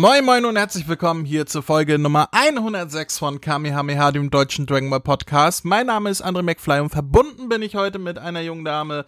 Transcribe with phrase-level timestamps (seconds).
[0.00, 4.88] Moin Moin und herzlich willkommen hier zur Folge Nummer 106 von Kamehameha, dem deutschen Dragon
[4.88, 5.66] Ball Podcast.
[5.66, 9.04] Mein Name ist André McFly und verbunden bin ich heute mit einer jungen Dame.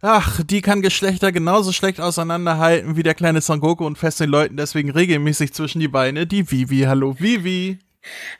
[0.00, 4.30] Ach, die kann Geschlechter genauso schlecht auseinanderhalten wie der kleine Son Goku und fest den
[4.30, 6.26] Leuten deswegen regelmäßig zwischen die Beine.
[6.26, 6.84] Die Vivi.
[6.84, 7.80] Hallo Vivi.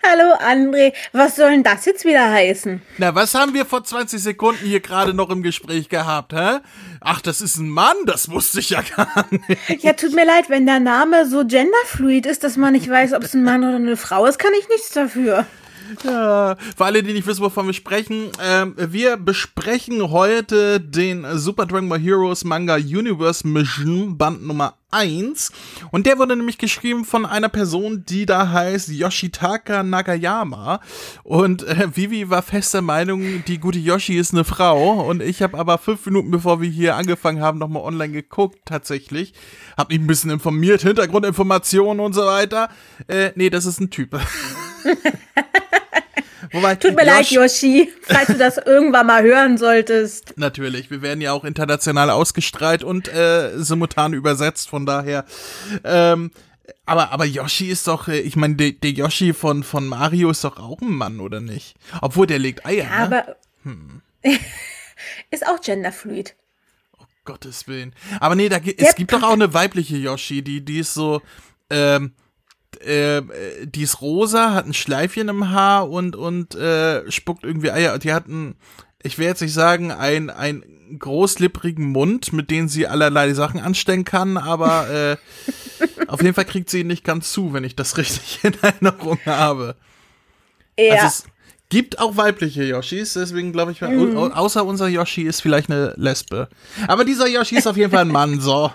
[0.02, 2.82] Hallo André, was soll denn das jetzt wieder heißen?
[2.98, 6.58] Na, was haben wir vor 20 Sekunden hier gerade noch im Gespräch gehabt, hä?
[7.00, 9.82] Ach, das ist ein Mann, das wusste ich ja gar nicht.
[9.82, 13.22] Ja, tut mir leid, wenn der Name so genderfluid ist, dass man nicht weiß, ob
[13.22, 15.46] es ein Mann oder eine Frau ist, kann ich nichts dafür.
[16.04, 21.66] Ja, für alle, die nicht wissen, wovon wir sprechen, äh, wir besprechen heute den Super
[21.66, 25.50] Dragon Ball Heroes Manga Universe Mission Band Nummer 1
[25.90, 30.80] und der wurde nämlich geschrieben von einer Person, die da heißt Yoshitaka Nagayama
[31.24, 35.58] und äh, Vivi war fester Meinung, die gute Yoshi ist eine Frau und ich habe
[35.58, 39.34] aber fünf Minuten bevor wir hier angefangen haben, nochmal online geguckt tatsächlich,
[39.76, 42.68] habe mich ein bisschen informiert, Hintergrundinformationen und so weiter.
[43.08, 44.18] Äh, nee, das ist ein Typ.
[46.54, 50.34] Wobei, Tut mir leid, Yoshi, falls du das irgendwann mal hören solltest.
[50.36, 55.24] Natürlich, wir werden ja auch international ausgestrahlt und äh, simultan übersetzt, von daher.
[55.82, 56.30] Ähm,
[56.86, 60.44] aber, aber Yoshi ist doch, äh, ich meine, der, der Yoshi von, von Mario ist
[60.44, 61.74] doch auch ein Mann, oder nicht?
[62.00, 63.26] Obwohl, der legt Eier, ja, ne?
[63.26, 64.02] aber hm.
[65.32, 66.36] ist auch genderfluid.
[67.00, 67.96] Oh, Gottes Willen.
[68.20, 68.96] Aber nee, da, es yep.
[68.96, 71.20] gibt doch auch eine weibliche Yoshi, die, die ist so,
[71.68, 72.12] ähm,
[72.82, 73.22] äh,
[73.64, 77.98] die ist rosa, hat ein Schleifchen im Haar und, und äh, spuckt irgendwie Eier.
[77.98, 78.56] Die hat einen,
[79.02, 80.64] ich will jetzt nicht sagen, ein, ein
[80.98, 85.16] großlipprigen Mund, mit dem sie allerlei Sachen anstellen kann, aber äh,
[86.08, 89.18] auf jeden Fall kriegt sie ihn nicht ganz zu, wenn ich das richtig in Erinnerung
[89.26, 89.76] habe.
[90.78, 90.94] Ja.
[90.94, 91.24] Also es
[91.68, 94.16] gibt auch weibliche Yoshis, deswegen glaube ich, mhm.
[94.16, 96.48] außer unser Yoshi ist vielleicht eine Lesbe.
[96.86, 98.70] Aber dieser Yoshi ist auf jeden Fall ein Mann, so.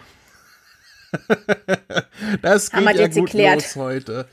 [2.41, 3.55] das geht ja gut geklärt.
[3.55, 4.27] los heute.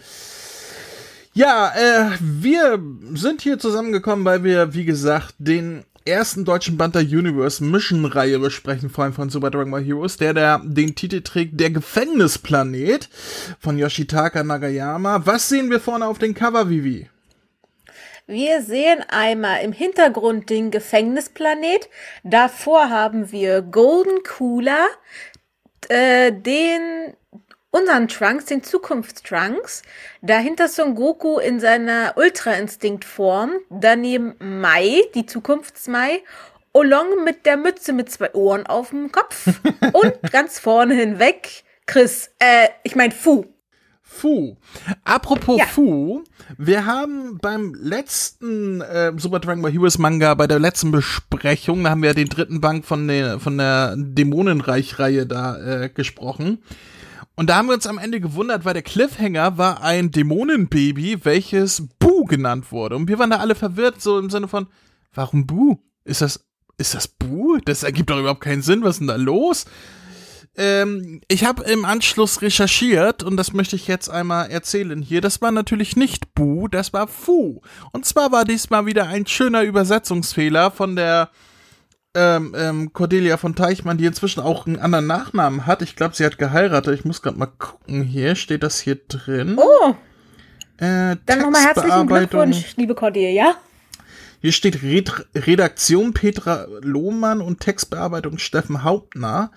[1.35, 2.81] Ja, äh, wir
[3.15, 8.39] sind hier zusammengekommen, weil wir, wie gesagt, den ersten deutschen Band der Universe Mission Reihe
[8.39, 13.09] besprechen, vor allem von Super Dragon Ball Heroes, der, der den Titel trägt Der Gefängnisplanet
[13.59, 15.27] von Yoshitaka Nagayama.
[15.27, 17.11] Was sehen wir vorne auf dem Cover, Vivi?
[18.29, 21.89] Wir sehen einmal im Hintergrund den Gefängnisplanet.
[22.25, 24.87] Davor haben wir Golden Cooler,
[25.91, 27.15] äh, den
[27.71, 29.83] unseren Trunks, den Zukunftstrunks.
[30.23, 33.53] Dahinter Son Goku in seiner Ultra-Instinkt-Form.
[33.69, 36.23] Daneben Mai, die Zukunftsmai.
[36.73, 39.47] Olong mit der Mütze mit zwei Ohren auf dem Kopf.
[39.93, 43.47] Und ganz vorne hinweg Chris, äh, ich mein Fu.
[44.17, 44.57] Fu.
[45.05, 45.67] Apropos ja.
[45.67, 46.25] Fu,
[46.57, 51.91] wir haben beim letzten äh, Super Dragon Ball Heroes Manga, bei der letzten Besprechung, da
[51.91, 56.59] haben wir ja den dritten Band von der, von der Dämonenreich-Reihe da äh, gesprochen.
[57.35, 61.87] Und da haben wir uns am Ende gewundert, weil der Cliffhanger war ein Dämonenbaby, welches
[61.99, 62.97] Bu genannt wurde.
[62.97, 64.67] Und wir waren da alle verwirrt, so im Sinne von,
[65.13, 65.77] warum Bu?
[66.05, 66.47] Ist das,
[66.79, 67.59] ist das Bu?
[67.63, 69.67] Das ergibt doch überhaupt keinen Sinn, was ist denn da los?
[70.59, 75.21] Ähm, ich habe im Anschluss recherchiert und das möchte ich jetzt einmal erzählen hier.
[75.21, 77.61] Das war natürlich nicht Bu, das war Fu.
[77.93, 81.31] Und zwar war diesmal wieder ein schöner Übersetzungsfehler von der
[82.15, 85.83] ähm, ähm, Cordelia von Teichmann, die inzwischen auch einen anderen Nachnamen hat.
[85.83, 86.99] Ich glaube, sie hat geheiratet.
[86.99, 88.35] Ich muss gerade mal gucken hier.
[88.35, 89.59] Steht das hier drin?
[89.59, 89.95] Oh!
[90.79, 93.57] Äh, Dann nochmal herzlichen Glückwunsch, liebe Cordelia.
[94.47, 99.51] Hier steht Red Redaktion Petra Lohmann und Textbearbeitung Steffen Hauptner.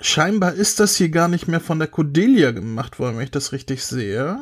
[0.00, 3.50] Scheinbar ist das hier gar nicht mehr von der Cordelia gemacht worden, wenn ich das
[3.50, 4.40] richtig sehe.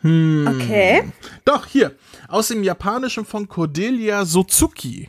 [0.00, 0.44] Hm.
[0.48, 1.04] Okay.
[1.44, 1.94] Doch, hier.
[2.26, 5.08] Aus dem Japanischen von Cordelia Suzuki.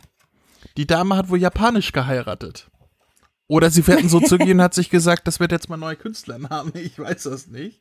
[0.76, 2.70] Die Dame hat wohl japanisch geheiratet.
[3.52, 5.96] Oder sie fährt so zu gehen und hat sich gesagt, das wird jetzt mal neue
[5.96, 6.72] Künstlernamen.
[6.74, 7.80] Ich weiß das nicht.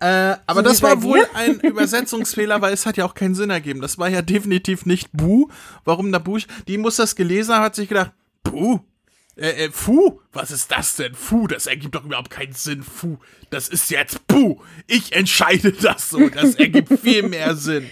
[0.00, 3.50] Äh, aber so das war wohl ein Übersetzungsfehler, weil es hat ja auch keinen Sinn
[3.50, 3.82] ergeben.
[3.82, 5.48] Das war ja definitiv nicht Bu.
[5.84, 6.38] Warum da Bu?
[6.66, 8.12] Die muss das gelesen haben, hat sich gedacht,
[8.42, 8.80] Bu?
[9.36, 10.22] Äh, äh, Fu?
[10.32, 11.14] Was ist das denn?
[11.14, 12.82] Fu, das ergibt doch überhaupt keinen Sinn.
[12.82, 13.18] Fu,
[13.50, 14.62] das ist jetzt Bu.
[14.86, 16.26] Ich entscheide das so.
[16.30, 17.86] Das ergibt viel mehr Sinn.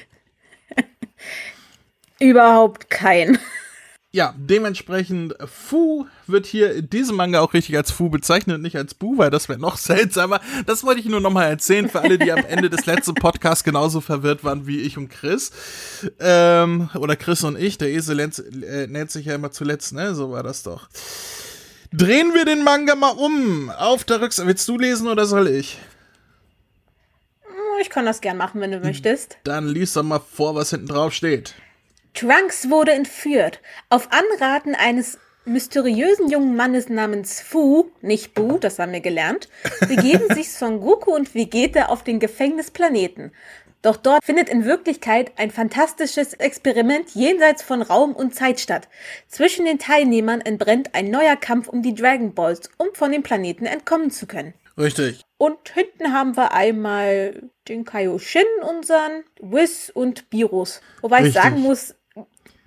[2.18, 3.38] Überhaupt kein.
[4.10, 8.94] Ja, dementsprechend Fu wird hier in diesem Manga auch richtig als Fu bezeichnet, nicht als
[8.94, 10.40] Bu, weil das wäre noch seltsamer.
[10.64, 14.00] Das wollte ich nur nochmal erzählen für alle, die am Ende des letzten Podcasts genauso
[14.00, 15.50] verwirrt waren wie ich und Chris.
[16.20, 20.14] Ähm, oder Chris und ich, der Esel äh, nennt sich ja immer zuletzt, ne?
[20.14, 20.88] So war das doch.
[21.92, 23.68] Drehen wir den Manga mal um.
[23.70, 24.48] Auf der Rückseite.
[24.48, 25.78] Willst du lesen oder soll ich?
[27.80, 29.36] Ich kann das gern machen, wenn du möchtest.
[29.44, 31.54] Dann lies doch mal vor, was hinten drauf steht.
[32.14, 33.60] Trunks wurde entführt.
[33.90, 39.48] Auf Anraten eines mysteriösen jungen Mannes namens Fu, nicht Bu, das haben wir gelernt,
[39.88, 43.32] begeben sich Son Goku und Vegeta auf den Gefängnisplaneten.
[43.80, 48.88] Doch dort findet in Wirklichkeit ein fantastisches Experiment jenseits von Raum und Zeit statt.
[49.28, 53.66] Zwischen den Teilnehmern entbrennt ein neuer Kampf um die Dragon Balls, um von dem Planeten
[53.66, 54.54] entkommen zu können.
[54.76, 55.24] Richtig.
[55.38, 60.80] Und hinten haben wir einmal den Kaioshin, unseren Whis und Virus.
[61.00, 61.36] Wobei Richtig.
[61.36, 61.94] ich sagen muss,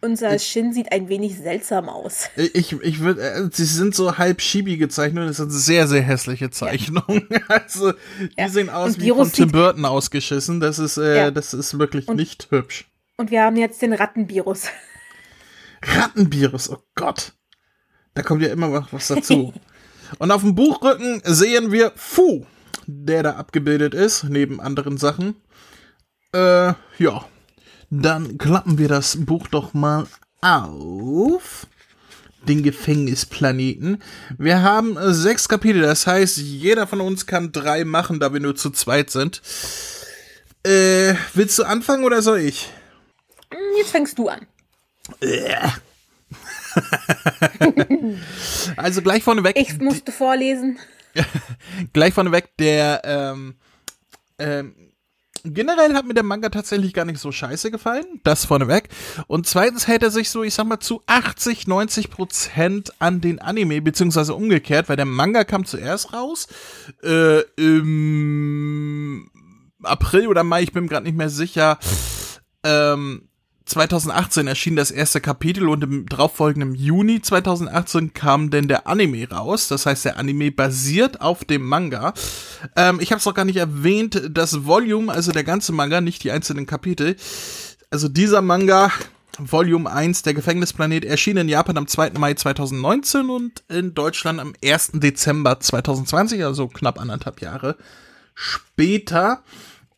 [0.02, 2.30] unser ich, Shin sieht ein wenig seltsam aus.
[2.36, 5.30] Ich, ich würde, äh, sie sind so halb Shibi gezeichnet.
[5.30, 7.28] Das sind sehr, sehr hässliche Zeichnungen.
[7.30, 7.40] Ja.
[7.48, 8.50] Also, die ja.
[8.50, 10.60] sehen aus und wie von Tim Burton ausgeschissen.
[10.60, 11.32] Das ist, äh, ja.
[11.32, 12.90] das ist wirklich und, nicht hübsch.
[13.18, 14.68] Und wir haben jetzt den Rattenvirus.
[15.84, 17.34] Rattenvirus, oh Gott.
[18.14, 19.54] Da kommt ja immer was dazu.
[20.20, 22.46] und auf dem Buchrücken sehen wir Fu,
[22.88, 25.36] der da abgebildet ist, neben anderen Sachen.
[26.34, 27.26] Äh, ja.
[27.94, 30.08] Dann klappen wir das Buch doch mal
[30.40, 31.68] auf.
[32.48, 34.02] Den Gefängnisplaneten.
[34.38, 38.40] Wir haben äh, sechs Kapitel, das heißt, jeder von uns kann drei machen, da wir
[38.40, 39.42] nur zu zweit sind.
[40.64, 42.70] Äh, willst du anfangen oder soll ich?
[43.52, 44.48] Hm, jetzt fängst du an.
[48.78, 49.60] also gleich vorneweg.
[49.60, 50.80] Ich musste vorlesen.
[51.94, 53.56] gleich vorneweg, der ähm,
[54.40, 54.91] ähm,
[55.44, 58.90] generell hat mir der Manga tatsächlich gar nicht so scheiße gefallen, das vorneweg.
[59.28, 63.40] Und zweitens hält er sich so, ich sag mal, zu 80, 90 Prozent an den
[63.40, 66.48] Anime, beziehungsweise umgekehrt, weil der Manga kam zuerst raus,
[67.04, 69.30] äh, im
[69.84, 71.80] April oder Mai, ich bin gerade nicht mehr sicher,
[72.64, 73.28] ähm,
[73.72, 79.70] 2018 erschien das erste Kapitel und im darauffolgenden Juni 2018 kam denn der Anime raus.
[79.70, 82.14] Das heißt, der Anime basiert auf dem Manga.
[82.76, 86.24] Ähm, ich habe es noch gar nicht erwähnt, das Volume, also der ganze Manga, nicht
[86.24, 87.16] die einzelnen Kapitel.
[87.90, 88.92] Also dieser Manga,
[89.38, 92.12] Volume 1, der Gefängnisplanet, erschien in Japan am 2.
[92.20, 94.92] Mai 2019 und in Deutschland am 1.
[94.96, 97.78] Dezember 2020, also knapp anderthalb Jahre
[98.34, 99.44] später.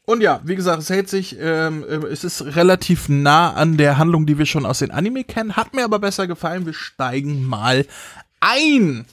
[0.06, 3.98] Und ja, wie gesagt, es hält sich, ähm, äh, es ist relativ nah an der
[3.98, 6.66] Handlung, die wir schon aus den Anime kennen, hat mir aber besser gefallen.
[6.66, 7.86] Wir steigen mal
[8.42, 9.06] ein.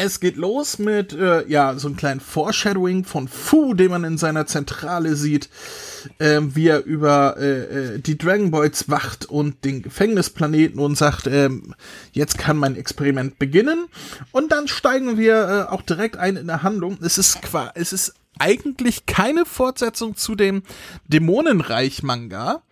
[0.00, 4.16] Es geht los mit, äh, ja, so einem kleinen Foreshadowing von Fu, den man in
[4.16, 5.48] seiner Zentrale sieht,
[6.18, 11.26] äh, wie er über äh, äh, die Dragon Balls wacht und den Gefängnisplaneten und sagt,
[11.26, 11.50] äh,
[12.12, 13.88] jetzt kann mein Experiment beginnen.
[14.30, 16.98] Und dann steigen wir äh, auch direkt ein in der Handlung.
[17.02, 20.62] Es ist qua, es ist eigentlich keine Fortsetzung zu dem
[21.08, 22.62] Dämonenreich-Manga,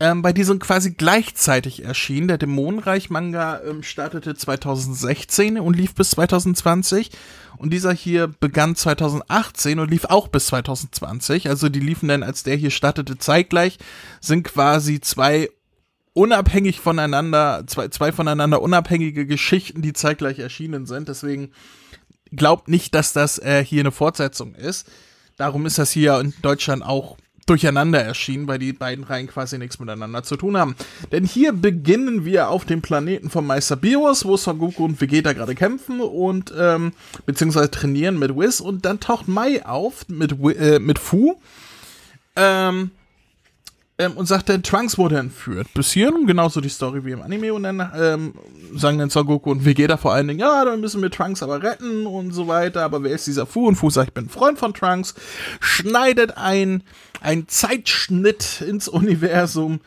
[0.00, 2.26] ähm, bei diesem quasi gleichzeitig erschien.
[2.26, 7.10] Der Dämonenreich-Manga ähm, startete 2016 und lief bis 2020.
[7.58, 11.50] Und dieser hier begann 2018 und lief auch bis 2020.
[11.50, 13.76] Also die liefen dann, als der hier startete, zeitgleich,
[14.20, 15.50] sind quasi zwei
[16.14, 21.08] unabhängig voneinander, zwei, zwei voneinander unabhängige Geschichten, die zeitgleich erschienen sind.
[21.08, 21.52] Deswegen
[22.32, 24.90] glaubt nicht, dass das äh, hier eine Fortsetzung ist.
[25.36, 27.18] Darum ist das hier in Deutschland auch
[27.50, 30.76] durcheinander erschienen, weil die beiden Reihen quasi nichts miteinander zu tun haben.
[31.10, 35.32] Denn hier beginnen wir auf dem Planeten von Meister Bios, wo Son Goku und Vegeta
[35.32, 36.92] gerade kämpfen und ähm,
[37.26, 41.40] beziehungsweise trainieren mit Whis und dann taucht Mai auf mit, äh, mit Fu.
[42.36, 42.92] Ähm,
[44.00, 45.68] ähm, und sagt dann, Trunks wurde entführt.
[45.74, 48.34] Bis hierhin genauso die Story wie im Anime und dann ähm,
[48.74, 51.62] sagen dann Son Goku und Vegeta vor allen Dingen, ja, dann müssen wir Trunks aber
[51.62, 53.68] retten und so weiter, aber wer ist dieser Fu?
[53.68, 55.14] Und Fu sagt, ich bin Freund von Trunks,
[55.60, 56.82] schneidet ein,
[57.20, 59.80] ein Zeitschnitt ins Universum,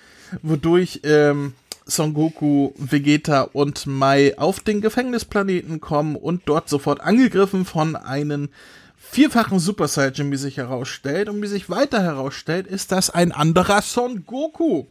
[0.43, 1.53] wodurch ähm,
[1.85, 8.49] Son Goku, Vegeta und Mai auf den Gefängnisplaneten kommen und dort sofort angegriffen von einem
[9.13, 11.29] vierfachen Super Saiyan, wie sich herausstellt.
[11.29, 14.85] Und wie sich weiter herausstellt, ist das ein anderer Son Goku.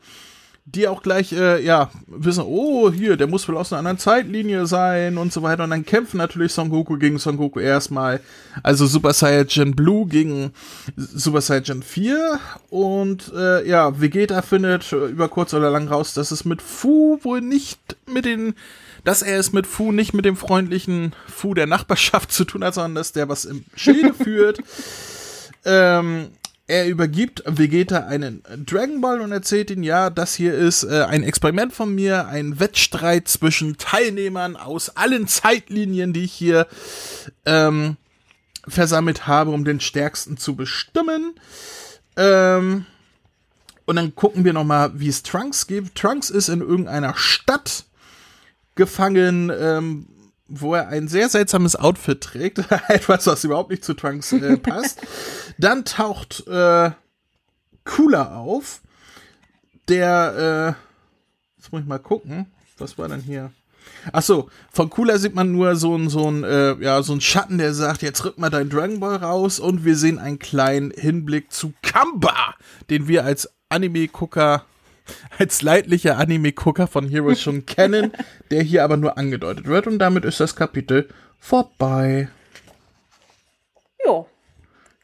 [0.65, 4.67] Die auch gleich, äh, ja, wissen, oh, hier, der muss wohl aus einer anderen Zeitlinie
[4.67, 5.65] sein und so weiter.
[5.65, 8.21] Und dann kämpfen natürlich Son Goku gegen Son Goku erstmal.
[8.63, 10.53] Also Super Saiyan Blue gegen
[10.97, 12.39] Super Saiyan 4.
[12.71, 17.41] Und äh, ja, Vegeta findet über kurz oder lang raus, dass es mit Fu wohl
[17.41, 18.55] nicht mit den
[19.05, 22.75] dass er es mit Fu nicht mit dem freundlichen Fu der Nachbarschaft zu tun hat,
[22.75, 24.59] sondern dass der was im Schilde führt.
[25.65, 26.31] Ähm,
[26.67, 31.23] er übergibt Vegeta einen Dragon Ball und erzählt ihm, ja, das hier ist äh, ein
[31.23, 36.67] Experiment von mir, ein Wettstreit zwischen Teilnehmern aus allen Zeitlinien, die ich hier
[37.45, 37.97] ähm,
[38.67, 41.35] versammelt habe, um den stärksten zu bestimmen.
[42.17, 42.87] Ähm,
[43.85, 45.97] und dann gucken wir nochmal, wie es Trunks gibt.
[45.99, 47.85] Trunks ist in irgendeiner Stadt
[48.75, 50.07] gefangen, ähm,
[50.49, 52.59] wo er ein sehr seltsames Outfit trägt.
[52.89, 55.01] Etwas, was überhaupt nicht zu Trunks äh, passt.
[55.59, 56.91] Dann taucht äh,
[57.85, 58.81] Cooler auf,
[59.89, 62.47] der, äh, jetzt muss ich mal gucken,
[62.79, 63.51] was war denn hier?
[64.13, 67.21] Ach so, von Cooler sieht man nur so ein so ein äh, ja so ein
[67.21, 70.91] Schatten, der sagt, jetzt rück mal dein Dragon Ball raus und wir sehen einen kleinen
[70.91, 72.55] Hinblick zu Kamba,
[72.91, 74.65] den wir als Anime-Gucker
[75.39, 78.13] als leidlicher Anime-Gucker von Heroes schon kennen,
[78.51, 82.29] der hier aber nur angedeutet wird und damit ist das Kapitel vorbei.
[84.05, 84.27] Jo.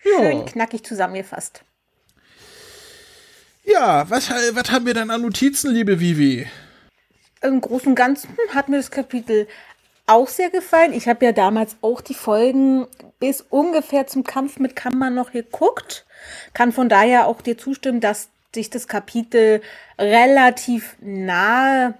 [0.00, 1.62] Schön knackig zusammengefasst.
[3.64, 6.46] Ja, was, was haben wir dann an Notizen, liebe Vivi?
[7.42, 9.46] Im Großen und Ganzen hat mir das Kapitel
[10.06, 10.94] auch sehr gefallen.
[10.94, 12.86] Ich habe ja damals auch die Folgen
[13.20, 16.06] bis ungefähr zum Kampf mit Kammer noch geguckt.
[16.54, 19.62] Kann von daher auch dir zustimmen, dass sich das Kapitel
[19.98, 21.94] relativ nahe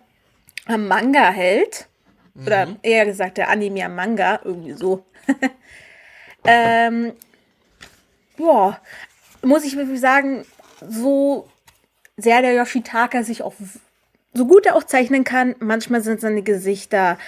[0.67, 1.88] am Manga hält.
[2.35, 2.47] Mhm.
[2.47, 5.05] Oder eher gesagt, der Anime am Manga, irgendwie so.
[6.45, 7.12] ähm,
[8.38, 8.81] ja,
[9.43, 10.45] muss ich wirklich sagen,
[10.81, 11.49] so
[12.17, 13.55] sehr der Yoshitaka sich auch,
[14.35, 17.19] so gut er auch zeichnen kann, manchmal sind seine Gesichter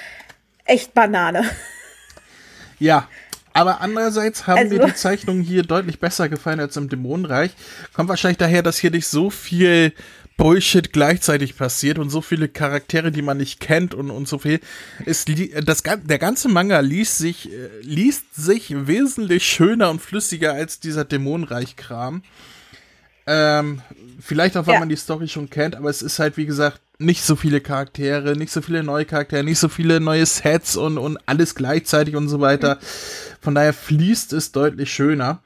[0.65, 1.49] echt Banane.
[2.83, 3.11] Ja,
[3.53, 7.53] aber andererseits haben also, mir die Zeichnungen hier deutlich besser gefallen als im Dämonenreich.
[7.93, 9.93] Kommt wahrscheinlich daher, dass hier nicht so viel
[10.37, 14.61] Bullshit gleichzeitig passiert und so viele Charaktere, die man nicht kennt und, und so viel.
[15.05, 15.27] Es,
[15.65, 21.05] das, der ganze Manga liest sich, äh, liest sich wesentlich schöner und flüssiger als dieser
[21.05, 22.23] Dämonenreich-Kram.
[23.27, 23.83] Ähm,
[24.19, 24.81] vielleicht auch, weil ja.
[24.81, 28.37] man die Story schon kennt, aber es ist halt, wie gesagt, nicht so viele Charaktere,
[28.37, 32.29] nicht so viele neue Charaktere, nicht so viele neue Sets und, und alles gleichzeitig und
[32.29, 32.79] so weiter.
[33.41, 35.43] Von daher fließt es deutlich schöner.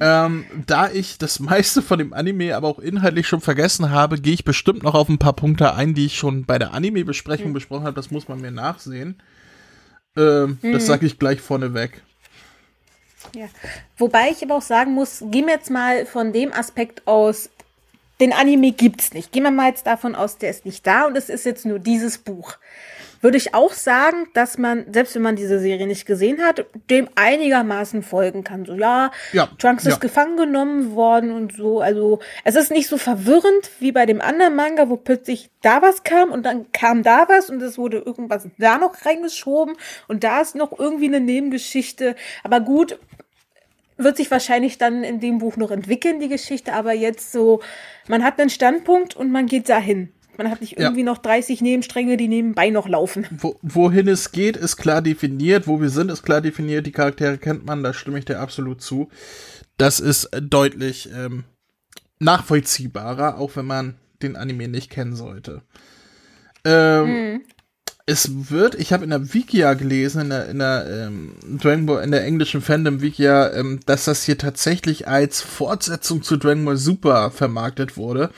[0.00, 4.34] Ähm, da ich das meiste von dem Anime aber auch inhaltlich schon vergessen habe, gehe
[4.34, 7.54] ich bestimmt noch auf ein paar Punkte ein, die ich schon bei der Anime-Besprechung mhm.
[7.54, 7.94] besprochen habe.
[7.94, 9.22] Das muss man mir nachsehen.
[10.16, 10.72] Ähm, mhm.
[10.72, 12.02] Das sage ich gleich vorneweg.
[13.34, 13.46] Ja.
[13.96, 17.50] Wobei ich aber auch sagen muss, gehen wir jetzt mal von dem Aspekt aus,
[18.20, 19.32] den Anime gibt's nicht.
[19.32, 21.78] Gehen wir mal jetzt davon aus, der ist nicht da und es ist jetzt nur
[21.78, 22.56] dieses Buch.
[23.24, 27.08] Würde ich auch sagen, dass man, selbst wenn man diese Serie nicht gesehen hat, dem
[27.14, 28.66] einigermaßen folgen kann.
[28.66, 29.92] So, ja, ja Trunks ja.
[29.92, 31.80] ist gefangen genommen worden und so.
[31.80, 36.02] Also, es ist nicht so verwirrend wie bei dem anderen Manga, wo plötzlich da was
[36.02, 39.74] kam und dann kam da was und es wurde irgendwas da noch reingeschoben
[40.06, 42.16] und da ist noch irgendwie eine Nebengeschichte.
[42.42, 42.98] Aber gut,
[43.96, 47.62] wird sich wahrscheinlich dann in dem Buch noch entwickeln, die Geschichte, aber jetzt so,
[48.06, 50.12] man hat einen Standpunkt und man geht dahin.
[50.36, 51.06] Man hat nicht irgendwie ja.
[51.06, 53.26] noch 30 Nebenstränge, die nebenbei noch laufen.
[53.38, 55.66] Wo, wohin es geht, ist klar definiert.
[55.66, 56.86] Wo wir sind, ist klar definiert.
[56.86, 59.08] Die Charaktere kennt man, da stimme ich dir absolut zu.
[59.76, 61.44] Das ist deutlich ähm,
[62.18, 65.62] nachvollziehbarer, auch wenn man den Anime nicht kennen sollte.
[66.64, 67.40] Ähm, mhm
[68.06, 72.04] es wird, ich habe in der Wikia gelesen, in der, in der ähm, Dragon Ball,
[72.04, 76.76] in der englischen Fandom Wikia, ähm, dass das hier tatsächlich als Fortsetzung zu Dragon Ball
[76.76, 78.30] Super vermarktet wurde.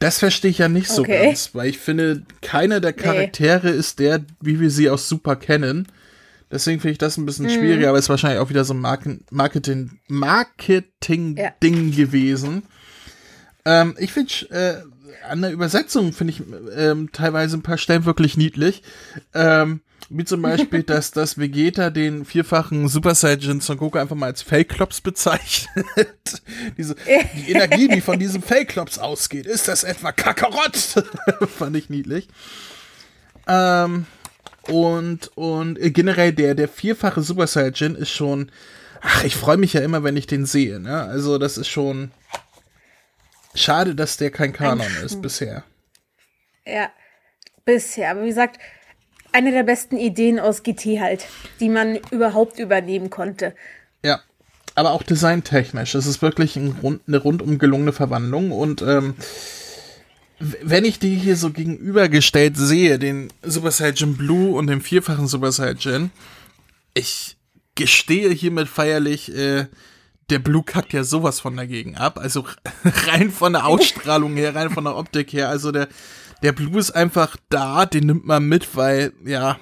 [0.00, 1.26] Das verstehe ich ja nicht so okay.
[1.26, 3.76] ganz, weil ich finde, keiner der Charaktere nee.
[3.76, 5.86] ist der, wie wir sie aus Super kennen.
[6.50, 7.50] Deswegen finde ich das ein bisschen mhm.
[7.50, 11.96] schwieriger, aber es ist wahrscheinlich auch wieder so ein Marketing, Marketing-Ding ja.
[11.96, 12.62] gewesen.
[13.66, 14.82] Ähm, ich finde, äh,
[15.28, 16.42] an der Übersetzung finde ich
[16.74, 18.82] ähm, teilweise ein paar Stellen wirklich niedlich.
[19.34, 24.26] Ähm, wie zum Beispiel, dass das Vegeta den vierfachen Super Saiyan Son Goku einfach mal
[24.26, 26.42] als Fake-Klops bezeichnet.
[26.78, 26.96] Diese,
[27.34, 30.76] die Energie, die von diesem Fake-Klops ausgeht, ist das etwa Kakarott?
[31.58, 32.28] Fand ich niedlich.
[33.46, 34.06] Ähm,
[34.68, 38.50] und, und generell der, der vierfache Super Saiyan ist schon,
[39.00, 41.02] ach, ich freue mich ja immer, wenn ich den sehe, ne?
[41.02, 42.12] Also, das ist schon,
[43.54, 45.64] Schade, dass der kein Kanon ist bisher.
[46.64, 46.90] Ja,
[47.64, 48.12] bisher.
[48.12, 48.60] Aber wie gesagt,
[49.32, 51.26] eine der besten Ideen aus GT halt,
[51.60, 53.54] die man überhaupt übernehmen konnte.
[54.04, 54.20] Ja,
[54.74, 55.94] aber auch designtechnisch.
[55.94, 59.14] Es ist wirklich ein rund, eine rundum gelungene Verwandlung und ähm,
[60.40, 65.52] wenn ich die hier so gegenübergestellt sehe, den Super Saiyan Blue und den vierfachen Super
[65.52, 66.10] Saiyan,
[66.94, 67.36] ich
[67.74, 69.66] gestehe hiermit feierlich, äh,
[70.30, 72.18] der Blue kackt ja sowas von dagegen ab.
[72.18, 72.46] Also
[72.84, 75.48] rein von der Ausstrahlung her, rein von der Optik her.
[75.50, 75.88] Also der,
[76.42, 79.58] der Blue ist einfach da, den nimmt man mit, weil, ja,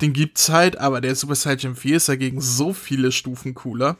[0.00, 3.96] den gibt's halt, aber der Super Saiyan 4 ist dagegen so viele Stufen cooler.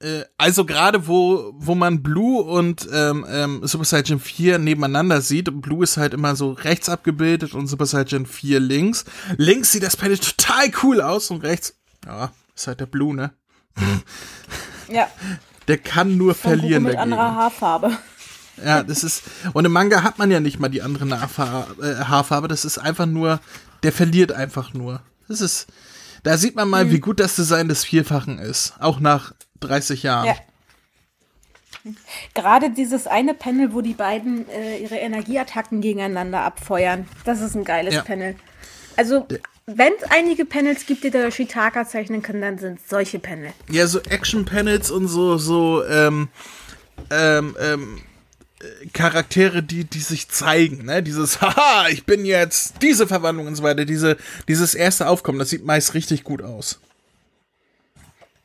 [0.00, 5.50] Äh, also gerade wo, wo man Blue und ähm, ähm, Super Saiyan 4 nebeneinander sieht,
[5.60, 9.04] Blue ist halt immer so rechts abgebildet und Super Saiyan 4 links.
[9.36, 11.74] Links sieht das Panel total cool aus und rechts,
[12.06, 13.32] ja, ist halt der Blue, ne?
[14.90, 15.08] Ja.
[15.68, 17.12] Der kann nur Von verlieren mit dagegen.
[17.12, 17.96] anderer Haarfarbe.
[18.64, 19.22] Ja, das ist.
[19.52, 21.86] Und im Manga hat man ja nicht mal die andere Haarfarbe.
[21.86, 22.48] Äh, Haarfarbe.
[22.48, 23.40] Das ist einfach nur.
[23.82, 25.00] Der verliert einfach nur.
[25.28, 25.66] Das ist.
[26.24, 26.90] Da sieht man mal, mhm.
[26.90, 28.74] wie gut das Design des Vierfachen ist.
[28.80, 30.26] Auch nach 30 Jahren.
[30.26, 30.34] Ja.
[32.34, 37.06] Gerade dieses eine Panel, wo die beiden äh, ihre Energieattacken gegeneinander abfeuern.
[37.24, 38.02] Das ist ein geiles ja.
[38.02, 38.34] Panel.
[38.96, 39.26] Also,
[39.66, 43.52] wenn es einige Panels gibt, die der Shitaka zeichnen kann, dann sind es solche Panel.
[43.70, 46.28] Ja, so Action-Panels und so, so, ähm,
[47.10, 48.00] ähm, ähm,
[48.92, 51.02] Charaktere, die, die sich zeigen, ne?
[51.02, 54.16] Dieses, haha, ich bin jetzt diese Verwandlung und so weiter, diese,
[54.48, 56.80] dieses erste Aufkommen, das sieht meist richtig gut aus.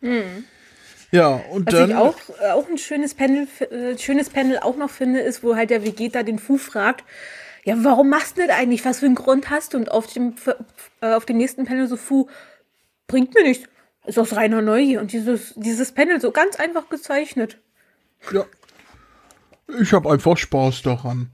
[0.01, 0.46] Hm.
[1.12, 1.89] Ja, und Was dann.
[1.91, 5.55] ich auch, äh, auch ein schönes Panel, äh, schönes Panel auch noch finde, ist, wo
[5.55, 7.03] halt der Vegeta den Fu fragt,
[7.65, 8.84] ja, warum machst du das eigentlich?
[8.84, 9.77] Was für einen Grund hast du?
[9.77, 10.36] Und auf dem,
[11.01, 12.27] äh, auf dem nächsten Panel so, Fu,
[13.08, 13.70] bringt mir nichts.
[14.05, 15.00] Ist aus reiner Neugier.
[15.00, 17.58] Und dieses, dieses Panel so ganz einfach gezeichnet.
[18.32, 18.46] Ja.
[19.82, 21.29] Ich habe einfach Spaß daran.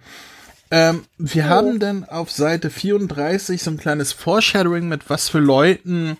[0.71, 1.49] Ähm, wir Oh.
[1.49, 6.17] haben dann auf Seite 34 so ein kleines Foreshadowing mit was für Leuten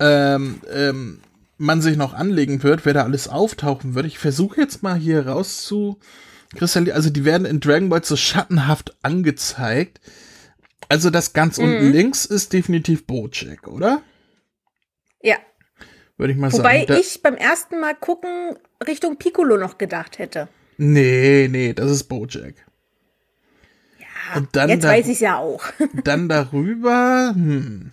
[0.00, 1.20] ähm, ähm,
[1.56, 4.06] man sich noch anlegen wird, wer da alles auftauchen wird.
[4.06, 5.98] Ich versuche jetzt mal hier raus zu
[6.56, 6.96] kristallisieren.
[6.96, 10.00] Also die werden in Dragon Ball so schattenhaft angezeigt.
[10.88, 11.64] Also das ganz Mhm.
[11.64, 14.02] unten links ist definitiv Bojack, oder?
[15.22, 15.36] Ja.
[16.16, 16.86] Würde ich mal Wobei sagen.
[16.88, 20.48] Da- ich beim ersten Mal gucken Richtung Piccolo noch gedacht hätte.
[20.76, 22.54] Nee, nee, das ist Bojack.
[23.98, 25.64] Ja, Und dann jetzt weiß ich ja auch.
[26.04, 27.92] Dann darüber, hm.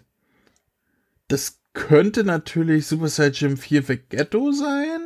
[1.28, 5.00] Das könnte natürlich Super Saiyan 4 Vegetto sein.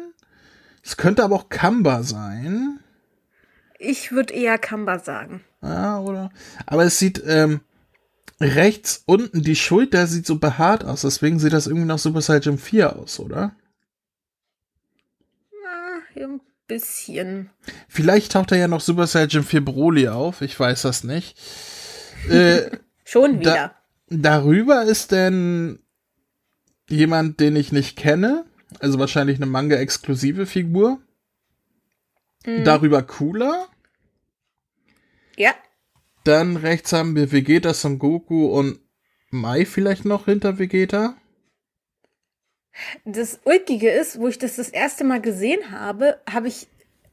[0.83, 2.79] Es könnte aber auch Kamba sein.
[3.77, 5.43] Ich würde eher Kamba sagen.
[5.61, 6.31] Ja, oder?
[6.65, 7.61] Aber es sieht, ähm,
[8.39, 11.01] rechts unten, die Schulter sieht so behaart aus.
[11.01, 13.55] Deswegen sieht das irgendwie nach Super Saiyan 4 aus, oder?
[15.63, 16.01] Na,
[16.67, 17.49] bisschen.
[17.87, 20.41] Vielleicht taucht da ja noch Super Saiyan 4 Broly auf.
[20.41, 21.37] Ich weiß das nicht.
[22.29, 22.69] äh,
[23.03, 23.75] Schon Da- wieder.
[24.09, 25.79] Darüber ist denn
[26.89, 28.45] jemand, den ich nicht kenne.
[28.79, 30.99] Also wahrscheinlich eine Manga-exklusive Figur.
[32.63, 33.67] Darüber Cooler.
[35.37, 35.51] ja.
[36.25, 38.79] Dann rechts haben wir Vegeta, Son Goku und
[39.29, 41.15] Mai vielleicht noch hinter Vegeta.
[43.05, 46.67] Das Ulkige ist, wo ich das das erste Mal gesehen habe, habe ich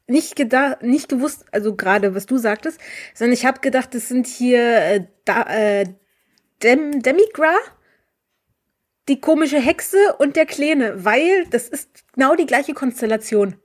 [0.09, 2.81] nicht gedacht, nicht gewusst, also gerade was du sagtest,
[3.15, 5.87] sondern ich habe gedacht, das sind hier äh, da, äh,
[6.63, 7.55] Dem Demigra,
[9.09, 13.57] die komische Hexe und der Kleine, weil das ist genau die gleiche Konstellation.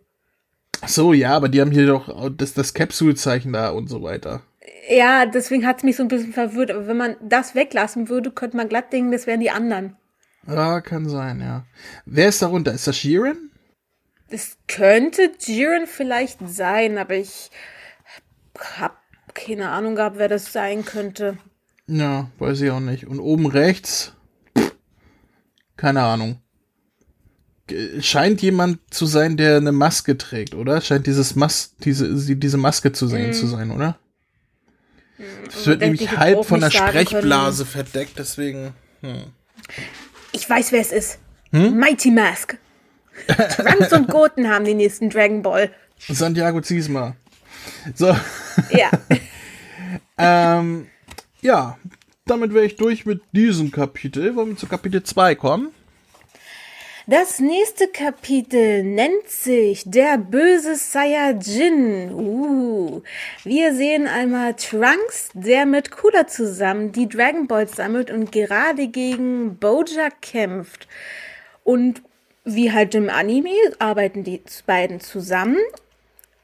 [0.81, 4.41] Ach so, ja, aber die haben hier doch das, das Capsule-Zeichen da und so weiter.
[4.89, 6.71] Ja, deswegen hat es mich so ein bisschen verwirrt.
[6.71, 9.95] Aber wenn man das weglassen würde, könnte man glatt denken, das wären die anderen.
[10.47, 11.65] Ja, kann sein, ja.
[12.05, 12.73] Wer ist darunter?
[12.73, 13.51] Ist das Sheeran?
[14.29, 17.49] Das könnte Jiren vielleicht sein, aber ich
[18.77, 18.95] habe
[19.33, 21.37] keine Ahnung gehabt, wer das sein könnte.
[21.87, 23.07] Ja, weiß ich auch nicht.
[23.07, 24.13] Und oben rechts?
[25.77, 26.41] Keine Ahnung.
[27.99, 30.81] Scheint jemand zu sein, der eine Maske trägt, oder?
[30.81, 33.97] Scheint dieses Mas diese, diese Maske zu sehen zu sein, oder?
[35.47, 38.73] Es wird hätte ich nämlich halb von der Sprechblase verdeckt, deswegen.
[40.31, 41.19] Ich weiß, wer es ist.
[41.51, 42.57] Mighty Mask.
[43.27, 45.71] Trunks und Goten haben den nächsten Dragon Ball.
[45.97, 47.15] Santiago Ziesma.
[47.95, 48.15] So,
[48.69, 48.91] Ja.
[50.17, 50.87] ähm,
[51.41, 51.77] ja,
[52.25, 54.35] damit wäre ich durch mit diesem Kapitel.
[54.35, 55.69] Wollen wir zu Kapitel 2 kommen?
[57.09, 62.11] Das nächste Kapitel nennt sich Der böse Saiyajin.
[62.11, 63.01] Uh.
[63.45, 69.55] Wir sehen einmal Trunks, der mit Cooler zusammen die Dragon Balls sammelt und gerade gegen
[69.57, 70.89] Bojack kämpft.
[71.63, 72.01] Und
[72.43, 75.59] wie halt im Anime arbeiten die beiden zusammen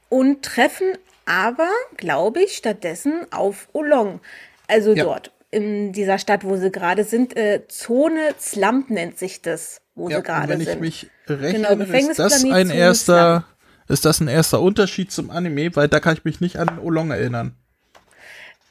[0.07, 4.21] und treffen aber, glaube ich, stattdessen auf Olong.
[4.69, 5.03] Also Ja.
[5.03, 7.37] dort, in dieser Stadt, wo sie gerade sind.
[7.37, 10.81] Äh, Zone Slump nennt sich das, wo sie und gerade wenn ich sind.
[10.81, 13.45] mich recht Genau, erinnere, ist das ein erster,
[13.87, 17.11] ist das ein erster Unterschied zum Anime, weil da kann ich mich nicht an Olong
[17.11, 17.55] erinnern.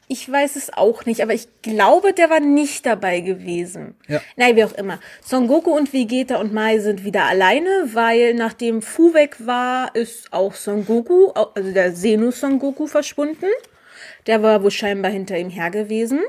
[0.09, 3.95] Ich weiß es auch nicht, aber ich glaube, der war nicht dabei gewesen.
[4.07, 4.21] Ja.
[4.35, 4.99] Nein, wie auch immer.
[5.25, 10.31] Son Goku und Vegeta und Mai sind wieder alleine, weil nachdem Fu weg war, ist
[10.31, 13.47] auch Son Goku, also der Senu Son Goku verschwunden.
[14.27, 16.19] Der war wohl scheinbar hinter ihm her gewesen.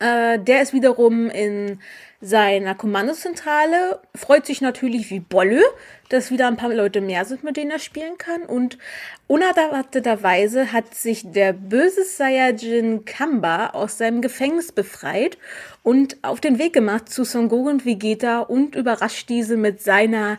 [0.00, 1.78] Äh, der ist wiederum in
[2.22, 5.62] seiner Kommandozentrale, freut sich natürlich wie Bolle,
[6.08, 8.42] dass wieder ein paar Leute mehr sind, mit denen er spielen kann.
[8.42, 8.78] Und
[9.26, 15.38] unerwarteterweise hat sich der böse Saiyajin Kamba aus seinem Gefängnis befreit
[15.82, 20.38] und auf den Weg gemacht zu Son Goku und Vegeta und überrascht diese mit seiner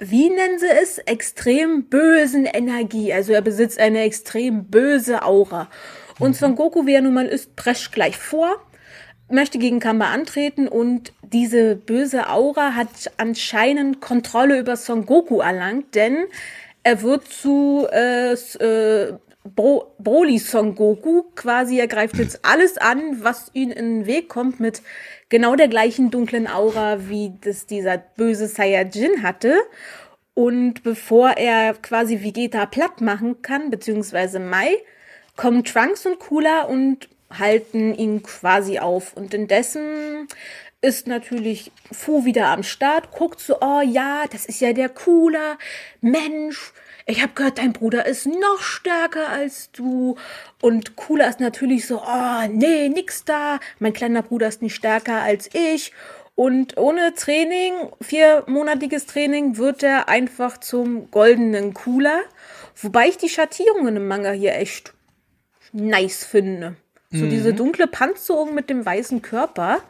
[0.00, 3.12] wie nennen sie es, extrem bösen Energie.
[3.12, 5.68] Also er besitzt eine extrem böse Aura.
[6.20, 8.60] Und Son Goku, wie er nun mal ist, prescht gleich vor,
[9.30, 15.94] möchte gegen Kamba antreten und diese böse Aura hat anscheinend Kontrolle über Son Goku erlangt,
[15.94, 16.24] denn
[16.82, 19.12] er wird zu äh, äh,
[19.44, 24.28] Bro Broly Son Goku quasi, er greift jetzt alles an, was ihm in den Weg
[24.28, 24.82] kommt, mit
[25.28, 29.54] genau der gleichen dunklen Aura, wie das dieser böse Saiyajin hatte.
[30.34, 34.76] Und bevor er quasi Vegeta platt machen kann, beziehungsweise Mai,
[35.36, 39.14] kommen Trunks und Cooler und halten ihn quasi auf.
[39.14, 40.28] Und indessen
[40.80, 45.58] ist natürlich Fu wieder am Start, guckt so, oh ja, das ist ja der Cooler,
[46.00, 46.72] Mensch,
[47.10, 50.16] ich habe gehört, dein Bruder ist noch stärker als du.
[50.60, 55.22] Und Cooler ist natürlich so, oh nee, nix da, mein kleiner Bruder ist nicht stärker
[55.22, 55.92] als ich.
[56.34, 62.20] Und ohne Training, viermonatiges Training, wird er einfach zum goldenen Cooler.
[62.76, 64.92] Wobei ich die Schattierungen im Manga hier echt
[65.72, 66.76] nice finde.
[67.10, 67.30] So mhm.
[67.30, 69.80] diese dunkle Panzerung mit dem weißen Körper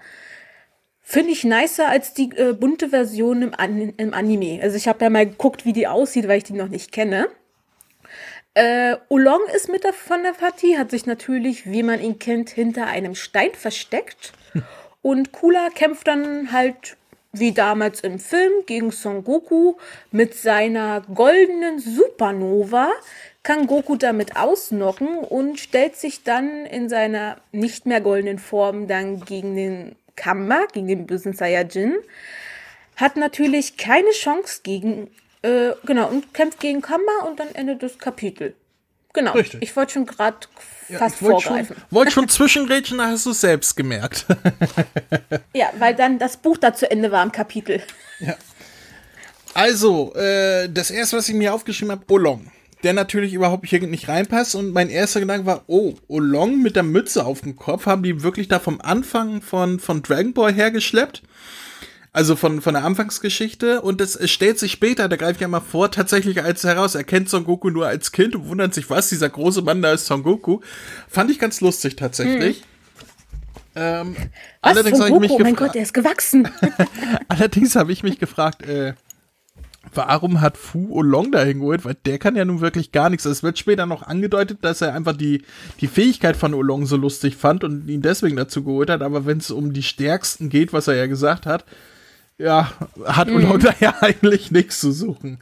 [1.00, 4.60] finde ich nicer als die äh, bunte Version im, An im Anime.
[4.62, 7.28] Also ich habe ja mal geguckt, wie die aussieht, weil ich die noch nicht kenne.
[8.52, 12.50] Äh, Oolong ist mit der, von der Partie, hat sich natürlich, wie man ihn kennt,
[12.50, 14.34] hinter einem Stein versteckt.
[15.00, 16.97] Und Kula kämpft dann halt
[17.32, 19.74] wie damals im Film gegen Son Goku
[20.10, 22.90] mit seiner goldenen Supernova
[23.42, 29.20] kann Goku damit ausnocken und stellt sich dann in seiner nicht mehr goldenen Form dann
[29.20, 31.94] gegen den Kamba, gegen den bösen Saiyajin.
[32.96, 35.10] Hat natürlich keine Chance gegen,
[35.42, 38.54] äh, genau, und kämpft gegen Kamba und dann endet das Kapitel.
[39.18, 39.32] Genau.
[39.32, 39.60] Richtig.
[39.62, 40.36] Ich wollte schon gerade
[40.96, 41.74] fast ja, vorgreifen.
[41.74, 44.26] Schon, wollte schon zwischenrätschen, da hast du es selbst gemerkt.
[45.54, 47.82] ja, weil dann das Buch da zu Ende war im Kapitel.
[48.20, 48.36] Ja.
[49.54, 52.52] Also, äh, das erste, was ich mir aufgeschrieben habe, Olong.
[52.84, 54.54] Der natürlich überhaupt hier nicht reinpasst.
[54.54, 58.22] Und mein erster Gedanke war, oh, Olong mit der Mütze auf dem Kopf, haben die
[58.22, 61.22] wirklich da vom Anfang von, von Dragon Ball hergeschleppt?
[62.18, 63.80] Also von, von der Anfangsgeschichte.
[63.80, 67.04] Und es, stellt sich später, da greife ich ja mal vor, tatsächlich als heraus, er
[67.04, 70.06] kennt Son Goku nur als Kind und wundert sich, was, dieser große Mann da ist
[70.06, 70.58] Son Goku.
[71.08, 72.56] Fand ich ganz lustig tatsächlich.
[72.56, 72.64] Hm.
[73.76, 74.28] Ähm, was,
[74.62, 75.44] allerdings habe ich mich gefragt.
[75.44, 76.48] Mein Gott, er ist gewachsen.
[77.28, 78.94] allerdings habe ich mich gefragt, äh,
[79.94, 81.84] warum hat Fu Olong dahin geholt?
[81.84, 83.26] Weil der kann ja nun wirklich gar nichts.
[83.26, 85.44] Es wird später noch angedeutet, dass er einfach die,
[85.80, 89.02] die Fähigkeit von Olong so lustig fand und ihn deswegen dazu geholt hat.
[89.02, 91.64] Aber wenn es um die Stärksten geht, was er ja gesagt hat,
[92.38, 92.72] ja,
[93.04, 93.58] hat mhm.
[93.60, 95.38] da ja eigentlich nichts zu suchen.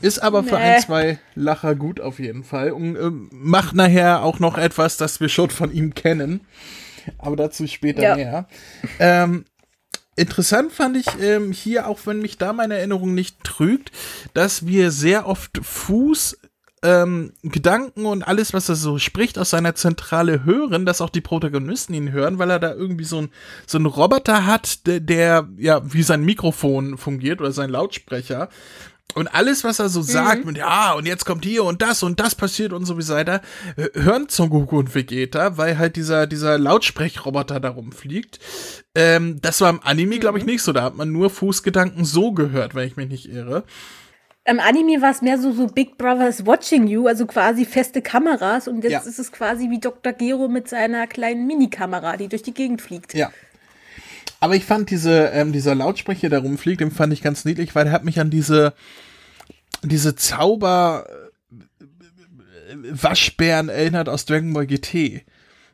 [0.00, 0.48] Ist aber nee.
[0.48, 4.96] für ein, zwei Lacher gut auf jeden Fall und äh, macht nachher auch noch etwas,
[4.96, 6.40] das wir schon von ihm kennen.
[7.18, 8.16] Aber dazu später ja.
[8.16, 8.48] mehr.
[8.98, 9.44] Ähm,
[10.16, 13.92] interessant fand ich ähm, hier, auch wenn mich da meine Erinnerung nicht trügt,
[14.32, 16.38] dass wir sehr oft Fuß
[16.84, 21.22] ähm, Gedanken und alles, was er so spricht, aus seiner Zentrale hören, dass auch die
[21.22, 23.30] Protagonisten ihn hören, weil er da irgendwie so ein,
[23.66, 28.50] so ein Roboter hat, der, der ja wie sein Mikrofon fungiert oder sein Lautsprecher.
[29.14, 30.04] Und alles, was er so mhm.
[30.04, 33.08] sagt, mit ja, und jetzt kommt hier und das und das passiert und so wie
[33.08, 33.40] weiter,
[33.94, 38.40] hören Son Goku und Vegeta, weil halt dieser, dieser Lautsprechroboter da rumfliegt.
[38.94, 40.50] Ähm, das war im Anime, glaube ich, mhm.
[40.50, 40.72] nicht so.
[40.72, 43.64] Da hat man nur Fußgedanken so gehört, wenn ich mich nicht irre.
[44.46, 48.68] Im Anime war es mehr so, so Big Brother's Watching You, also quasi feste Kameras.
[48.68, 49.00] Und jetzt ja.
[49.00, 50.12] ist es quasi wie Dr.
[50.12, 53.14] Gero mit seiner kleinen Minikamera, die durch die Gegend fliegt.
[53.14, 53.32] Ja.
[54.40, 57.86] Aber ich fand diese, ähm, dieser Lautsprecher, der rumfliegt, den fand ich ganz niedlich, weil
[57.86, 58.74] er hat mich an diese,
[59.82, 61.06] diese Zauber
[61.50, 65.24] äh, Waschbären erinnert aus Dragon Ball GT.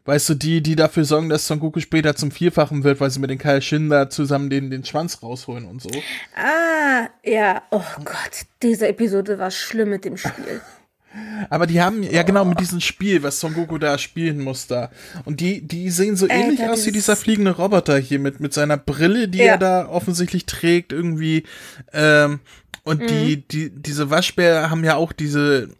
[0.06, 3.20] Weißt du, die, die dafür sorgen, dass Son Goku später zum Vierfachen wird, weil sie
[3.20, 5.90] mit den Kaioshin da zusammen den, den Schwanz rausholen und so.
[6.34, 7.62] Ah, ja.
[7.70, 10.62] Oh Gott, diese Episode war schlimm mit dem Spiel.
[11.50, 14.90] Aber die haben, ja genau, mit diesem Spiel, was Son Goku da spielen muss da.
[15.24, 18.54] Und die, die sehen so Alter, ähnlich aus wie dieser fliegende Roboter hier mit, mit
[18.54, 19.52] seiner Brille, die ja.
[19.52, 21.44] er da offensichtlich trägt, irgendwie.
[21.92, 22.40] Ähm,
[22.84, 23.06] und mhm.
[23.06, 25.70] die, die, diese Waschbär haben ja auch diese,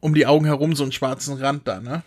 [0.00, 2.02] um die Augen herum so einen schwarzen Rand da, ne?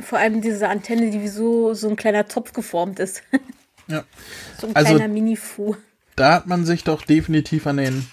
[0.00, 3.22] Vor allem diese Antenne, die wie so, so ein kleiner Topf geformt ist.
[3.88, 4.04] Ja.
[4.60, 5.76] so ein also, kleiner Mini-Fu.
[6.16, 8.06] Da hat man sich doch definitiv an den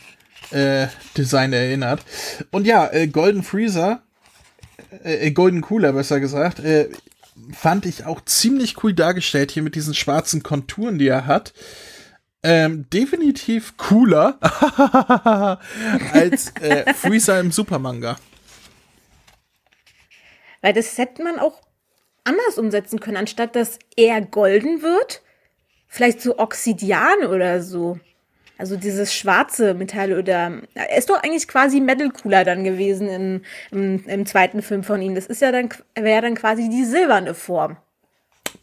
[0.52, 2.02] äh, Design erinnert.
[2.52, 4.04] Und ja, äh, Golden Freezer,
[5.04, 6.90] äh, äh, Golden Cooler besser gesagt, äh,
[7.54, 11.54] fand ich auch ziemlich cool dargestellt hier mit diesen schwarzen Konturen, die er hat.
[12.44, 14.38] Ähm, definitiv cooler
[16.14, 18.18] als äh, Freezer im Supermanga.
[20.62, 21.62] Weil das hätte man auch
[22.26, 25.22] anders umsetzen können, anstatt dass er golden wird.
[25.88, 28.00] Vielleicht so Oxidian oder so.
[28.58, 33.42] Also dieses schwarze Metall oder er ist doch eigentlich quasi Metal Cooler dann gewesen im,
[33.72, 35.14] im, im zweiten Film von ihm.
[35.14, 37.78] Das ist ja dann wäre dann quasi die silberne Form.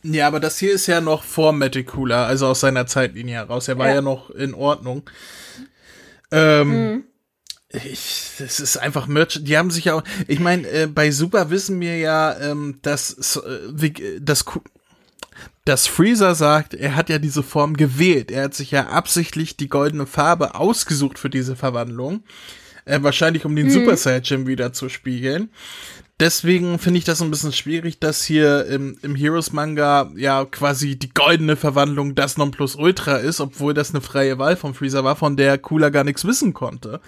[0.03, 3.68] Ja, aber das hier ist ja noch vor Metal Cooler, also aus seiner Zeitlinie heraus.
[3.68, 5.03] Er war ja, ja noch in Ordnung.
[6.31, 7.05] Ähm, mhm.
[7.72, 9.40] Ich, das ist einfach Merch.
[9.42, 10.04] Die haben sich ja auch.
[10.28, 14.44] Ich meine, äh, bei Super wissen wir ja, ähm, dass äh, das
[15.64, 18.30] dass Freezer sagt, er hat ja diese Form gewählt.
[18.30, 22.24] Er hat sich ja absichtlich die goldene Farbe ausgesucht für diese Verwandlung.
[22.85, 23.70] Äh, wahrscheinlich um den mhm.
[23.70, 25.50] Super Saiyan wieder zu spiegeln.
[26.18, 31.12] Deswegen finde ich das ein bisschen schwierig, dass hier im, im Heroes-Manga ja quasi die
[31.12, 35.58] goldene Verwandlung das Nonplusultra ist, obwohl das eine freie Wahl von Freezer war, von der
[35.58, 37.00] Cooler gar nichts wissen konnte.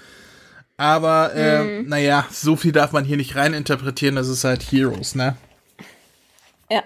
[0.76, 1.88] Aber, äh, mhm.
[1.88, 5.37] naja, so viel darf man hier nicht reininterpretieren, das ist halt Heroes, ne?
[6.68, 6.82] Ja.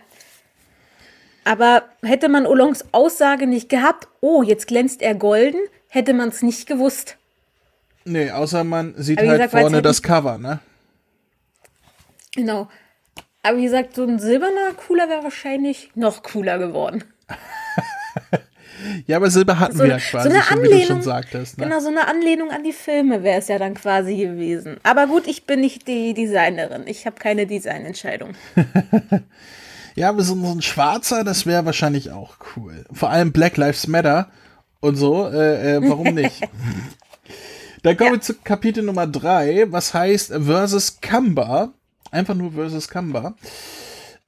[1.44, 6.42] Aber hätte man Olongs Aussage nicht gehabt, oh, jetzt glänzt er golden, hätte man es
[6.42, 7.16] nicht gewusst.
[8.05, 10.61] Nee, außer man sieht halt gesagt, vorne das Cover, ne?
[12.35, 12.68] Genau.
[13.42, 17.05] Aber wie gesagt, so ein silberner Cooler wäre wahrscheinlich noch cooler geworden.
[19.09, 21.03] ja, aber Silber hatten so, wir ja quasi, so eine schon, Anlehnung, wie du schon
[21.03, 21.57] sagtest.
[21.57, 21.64] Ne?
[21.64, 24.77] Genau, so eine Anlehnung an die Filme wäre es ja dann quasi gewesen.
[24.83, 26.83] Aber gut, ich bin nicht die Designerin.
[26.87, 28.35] Ich habe keine Designentscheidung.
[29.94, 32.85] ja, aber so, so ein schwarzer, das wäre wahrscheinlich auch cool.
[32.92, 34.31] Vor allem Black Lives Matter
[34.81, 35.27] und so.
[35.27, 36.42] Äh, äh, warum nicht?
[37.83, 38.16] Dann kommen ja.
[38.16, 41.73] wir zu Kapitel Nummer 3, was heißt Versus Kamba.
[42.11, 43.37] Einfach nur versus Kamba.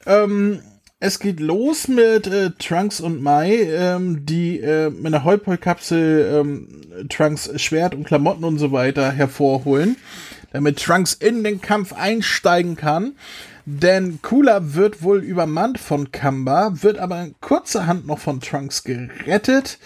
[0.07, 0.63] Ähm,
[1.03, 7.09] es geht los mit äh, Trunks und Mai, ähm, die äh, mit einer Heupol-Kapsel ähm,
[7.09, 9.97] Trunks Schwert und Klamotten und so weiter hervorholen,
[10.53, 13.15] damit Trunks in den Kampf einsteigen kann.
[13.65, 19.79] Denn Cooler wird wohl übermannt von Kamba, wird aber kurzerhand noch von Trunks gerettet.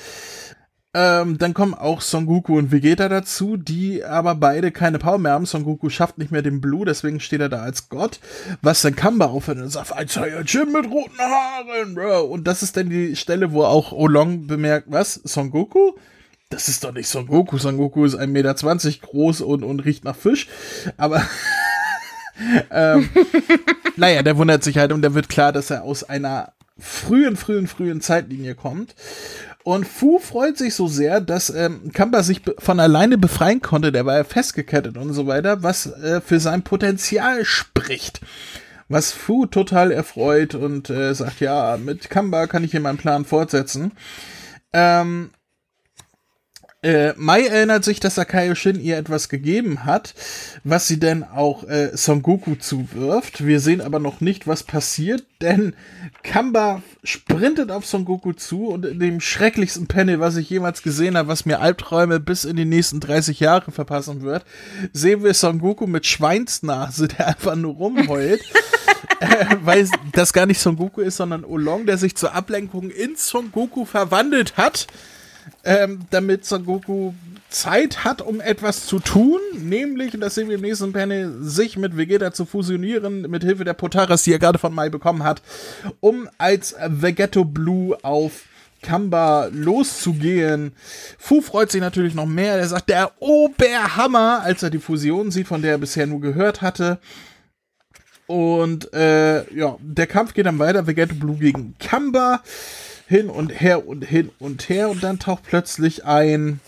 [0.97, 5.33] Ähm, dann kommen auch Son Goku und Vegeta dazu, die aber beide keine Power mehr
[5.33, 5.45] haben.
[5.45, 8.21] Son Goku schafft nicht mehr den Blue, deswegen steht er da als Gott.
[8.63, 12.27] Was dann Kamba aufhört und sagt, ein Saiyajin mit roten Haaren, Bro.
[12.27, 15.15] Und das ist dann die Stelle, wo auch Olong bemerkt, was?
[15.15, 15.95] Son Goku?
[16.49, 17.59] Das ist doch nicht Son Goku.
[17.59, 18.55] Son Goku ist 1,20 Meter
[19.03, 20.47] groß und, und riecht nach Fisch.
[20.97, 21.21] Aber
[22.71, 23.09] ähm,
[23.97, 27.67] naja, der wundert sich halt und der wird klar, dass er aus einer frühen, frühen,
[27.67, 28.95] frühen Zeitlinie kommt.
[29.65, 34.05] Und Fu freut sich so sehr, dass ähm, Kamba sich von alleine befreien konnte, der
[34.05, 38.21] war ja festgekettet und so weiter, was äh, für sein Potenzial spricht.
[38.91, 43.25] Was Fu total erfreut und äh, sagt, ja, mit Kamba kann ich hier meinen Plan
[43.25, 43.93] fortsetzen.
[44.75, 45.31] Ähm,
[46.85, 50.15] äh, Mai erinnert sich, dass Sakayo Shin ihr etwas gegeben hat,
[50.65, 53.47] was sie denn auch äh, Son Goku zuwirft.
[53.47, 55.75] Wir sehen aber noch nicht, was passiert, denn
[56.23, 61.17] Kamba sprintet auf Son Goku zu und in dem schrecklichsten Panel, was ich jemals gesehen
[61.17, 64.45] habe, was mir Albträume bis in die nächsten 30 Jahre verpassen wird,
[64.93, 68.43] sehen wir Son Goku mit Schweinsnase, der einfach nur rumheult.
[69.21, 73.17] äh, weil das gar nicht Son Goku ist, sondern Olong, der sich zur Ablenkung in
[73.17, 74.87] Son Goku verwandelt hat
[75.65, 77.13] ähm, damit Son Goku
[77.49, 81.77] Zeit hat, um etwas zu tun, nämlich, und das sehen wir im nächsten Panel, sich
[81.77, 85.41] mit Vegeta zu fusionieren, mit Hilfe der Potaras, die er gerade von Mai bekommen hat,
[86.01, 88.43] um als Vegetto Blue auf
[88.83, 90.73] Kamba loszugehen.
[91.19, 92.57] Fu freut sich natürlich noch mehr.
[92.59, 96.61] Er sagt, der Oberhammer, als er die Fusion sieht, von der er bisher nur gehört
[96.61, 96.99] hatte.
[98.27, 100.87] Und äh, ja, der Kampf geht dann weiter.
[100.87, 102.43] Vegetto Blue gegen Kamba
[103.07, 106.61] hin und her und hin und her und dann taucht plötzlich ein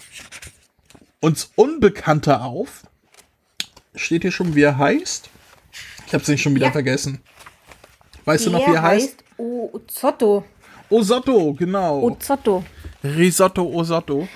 [1.20, 2.82] uns Unbekannter auf.
[3.94, 5.30] Steht hier schon, wie er heißt?
[6.06, 6.72] Ich hab's nicht schon wieder ja.
[6.72, 7.20] vergessen.
[8.24, 9.24] Weißt du noch, wie er heißt?
[9.38, 10.44] Ozotto.
[10.90, 12.02] Osotto, genau.
[12.02, 12.64] Ozotto.
[13.02, 14.28] Risotto Osotto.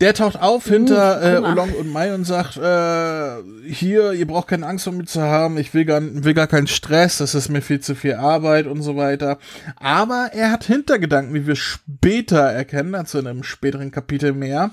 [0.00, 4.48] Der taucht auf uh, hinter äh, Olong und Mai und sagt, äh, hier, ihr braucht
[4.48, 7.48] keine Angst um mich zu haben, ich will gar, will gar keinen Stress, das ist
[7.48, 9.38] mir viel zu viel Arbeit und so weiter.
[9.76, 14.72] Aber er hat Hintergedanken, wie wir später erkennen, also in einem späteren Kapitel mehr.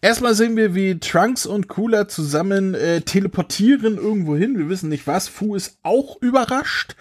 [0.00, 4.58] Erstmal sehen wir, wie Trunks und Cooler zusammen äh, teleportieren irgendwo hin.
[4.58, 5.28] Wir wissen nicht was.
[5.28, 6.96] Fu ist auch überrascht.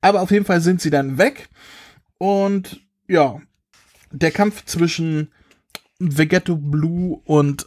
[0.00, 1.48] Aber auf jeden Fall sind sie dann weg.
[2.18, 3.40] Und ja,
[4.10, 5.32] der Kampf zwischen
[6.02, 7.66] Vegetto Blue und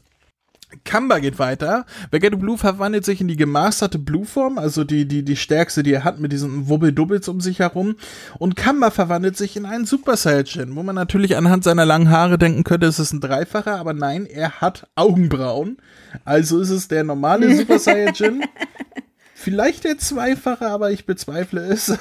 [0.84, 1.86] Kamba geht weiter.
[2.12, 6.04] Vegetto Blue verwandelt sich in die gemasterte Blue-Form, also die, die, die stärkste, die er
[6.04, 7.95] hat, mit diesen Wubbeldubbles um sich herum.
[8.39, 12.38] Und Kamba verwandelt sich in einen Super Saiyajin, wo man natürlich anhand seiner langen Haare
[12.38, 15.78] denken könnte, es ist ein Dreifacher, aber nein, er hat Augenbrauen.
[16.26, 18.43] Also ist es der normale Super Saiyajin.
[19.34, 21.95] Vielleicht der Zweifache, aber ich bezweifle es.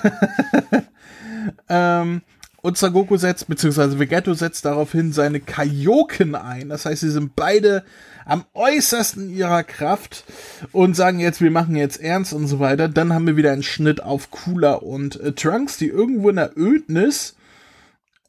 [1.68, 2.23] ähm,
[2.64, 6.70] und Sagoku setzt, beziehungsweise Vegetto setzt daraufhin seine Kaioken ein.
[6.70, 7.85] Das heißt, sie sind beide
[8.24, 10.24] am äußersten ihrer Kraft
[10.72, 12.88] und sagen jetzt, wir machen jetzt ernst und so weiter.
[12.88, 16.57] Dann haben wir wieder einen Schnitt auf Cooler und äh, Trunks, die irgendwo in der
[16.57, 17.37] Ödnis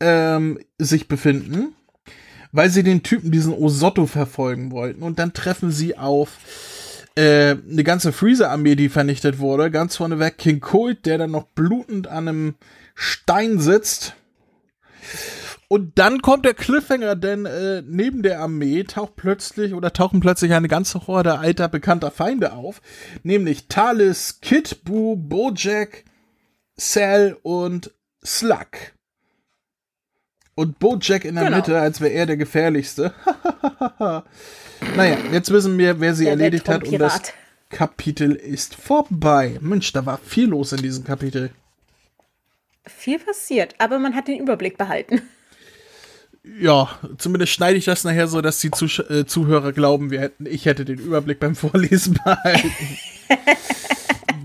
[0.02, 1.74] ähm, sich befinden.
[2.52, 5.02] weil sie den Typen, diesen Osotto, verfolgen wollten.
[5.02, 6.32] Und dann treffen sie auf
[7.16, 9.72] äh, eine ganze Freezer-Armee, die vernichtet wurde.
[9.72, 12.56] Ganz vorneweg King Colt, der dann noch blutend an einem
[12.96, 14.16] Stein sitzt.
[15.68, 20.54] Und dann kommt der Cliffhanger, denn äh, neben der Armee taucht plötzlich oder tauchen plötzlich
[20.54, 22.82] eine ganze Horde alter bekannter Feinde auf,
[23.24, 26.06] nämlich Talis, Kid Boo, Bojack,
[26.76, 27.92] Sal und
[28.24, 28.94] Slug.
[30.54, 31.58] Und Bojack in der genau.
[31.58, 33.14] Mitte, als wäre er der gefährlichste.
[34.96, 37.34] naja, jetzt wissen wir, wer sie der erledigt hat und das
[37.70, 39.58] Kapitel ist vorbei.
[39.60, 41.50] Mensch, da war viel los in diesem Kapitel.
[42.88, 45.22] Viel passiert, aber man hat den Überblick behalten
[46.60, 50.46] ja, zumindest schneide ich das nachher so, dass die Zuh äh, Zuhörer glauben, wir hätten,
[50.46, 52.72] ich hätte den Überblick beim Vorlesen behalten.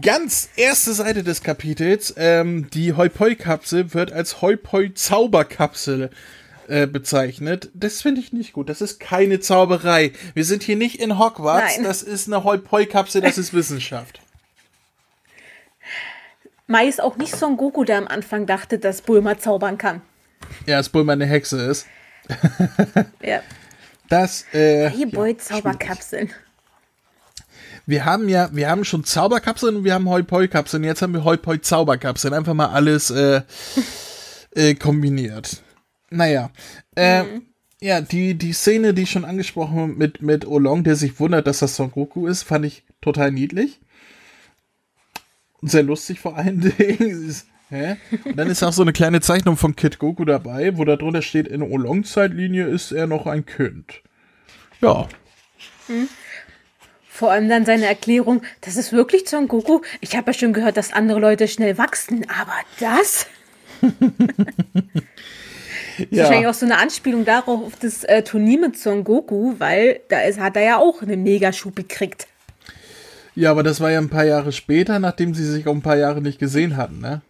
[0.02, 6.10] Ganz erste Seite des Kapitels, ähm, die Hoi-Poi-Kapsel wird als Hoi-Poi-Zauberkapsel
[6.68, 7.70] äh, bezeichnet.
[7.74, 8.70] Das finde ich nicht gut.
[8.70, 10.12] Das ist keine Zauberei.
[10.32, 11.76] Wir sind hier nicht in Hogwarts.
[11.76, 11.84] Nein.
[11.84, 14.20] Das ist eine Hoi-Poi-Kapsel, das ist Wissenschaft.
[16.70, 20.02] Mai ist auch nicht Son Goku, der am Anfang dachte, dass Bulma zaubern kann.
[20.66, 21.86] Ja, dass Bulma eine Hexe ist.
[23.22, 23.40] ja.
[24.08, 24.88] Das, äh.
[24.88, 26.30] Hey Boy, ja, Zauberkapseln.
[27.86, 30.84] Wir haben ja, wir haben schon Zauberkapseln und wir haben Hoi-Poi-Kapseln.
[30.84, 32.34] Jetzt haben wir Hoi-Poi-Zauberkapseln.
[32.34, 33.42] Einfach mal alles äh,
[34.54, 35.64] äh, kombiniert.
[36.10, 36.52] Naja.
[36.94, 37.46] Äh, mhm.
[37.80, 41.58] Ja, die, die Szene, die ich schon angesprochen mit, mit Olong, der sich wundert, dass
[41.58, 43.80] das Son Goku ist, fand ich total niedlich.
[45.62, 47.34] Sehr lustig vor allen Dingen.
[47.70, 47.96] Hä?
[48.24, 51.22] Und dann ist auch so eine kleine Zeichnung von Kid Goku dabei, wo da drunter
[51.22, 54.02] steht, in Oolong-Zeitlinie ist er noch ein Kind.
[54.80, 55.06] Ja.
[55.86, 56.08] Hm.
[57.08, 59.82] Vor allem dann seine Erklärung, das ist wirklich Son Goku.
[60.00, 63.26] Ich habe ja schon gehört, dass andere Leute schnell wachsen, aber das?
[66.10, 66.22] ja.
[66.22, 70.22] Wahrscheinlich auch so eine Anspielung darauf, auf das äh, Turnier mit Son Goku, weil da
[70.22, 72.26] ist, hat er ja auch einen Megaschub gekriegt.
[73.40, 75.96] Ja, aber das war ja ein paar Jahre später, nachdem sie sich auch ein paar
[75.96, 77.22] Jahre nicht gesehen hatten, ne?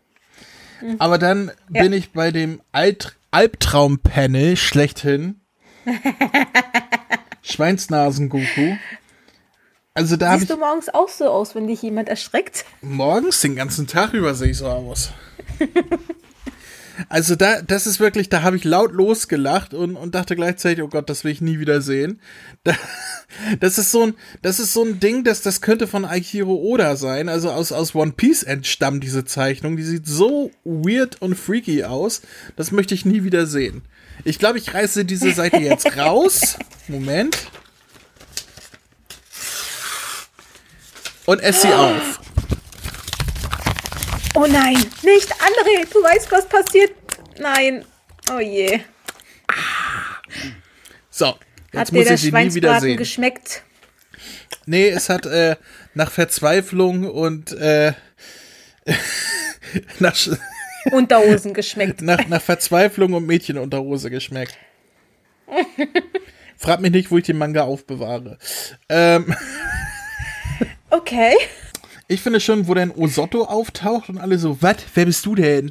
[0.82, 0.96] Mhm.
[0.98, 1.82] Aber dann ja.
[1.82, 5.40] bin ich bei dem Alt Albtraum-Panel schlechthin.
[7.42, 8.74] Schweinsnasen-Goku.
[9.94, 12.64] Also da Siehst du morgens auch so aus, wenn dich jemand erschreckt?
[12.82, 15.10] Morgens, den ganzen Tag über sehe ich so aus.
[17.08, 20.88] Also da, das ist wirklich, da habe ich laut losgelacht und, und dachte gleichzeitig, oh
[20.88, 22.20] Gott, das will ich nie wieder sehen.
[22.62, 22.74] Da,
[23.58, 26.96] das ist so ein, das ist so ein Ding, dass das könnte von Aikiro Oda
[26.96, 27.30] sein.
[27.30, 29.78] Also aus, aus One Piece entstammt diese Zeichnung.
[29.78, 32.20] Die sieht so weird und freaky aus.
[32.56, 33.82] Das möchte ich nie wieder sehen.
[34.24, 36.58] Ich glaube, ich reiße diese Seite jetzt raus.
[36.88, 37.38] Moment.
[41.24, 42.20] Und esse sie auf.
[44.34, 46.92] Oh nein, nicht André, du weißt, was passiert.
[47.38, 47.84] Nein.
[48.32, 48.80] Oh je.
[51.10, 51.36] So,
[51.72, 52.96] jetzt hat muss dir ich sie nie wieder sehen.
[52.96, 53.62] geschmeckt?
[54.66, 55.56] Nee, es hat äh,
[55.94, 57.92] nach Verzweiflung und äh,
[59.98, 60.16] nach
[60.92, 62.02] Unterhosen geschmeckt.
[62.02, 64.56] Nach, nach Verzweiflung und Mädchenunterhose geschmeckt.
[66.56, 68.38] Frag mich nicht, wo ich den Manga aufbewahre.
[68.88, 69.34] Ähm.
[70.90, 71.34] Okay.
[72.10, 75.70] Ich finde schon, wo dann Osotto auftaucht und alle so, was, wer bist du denn?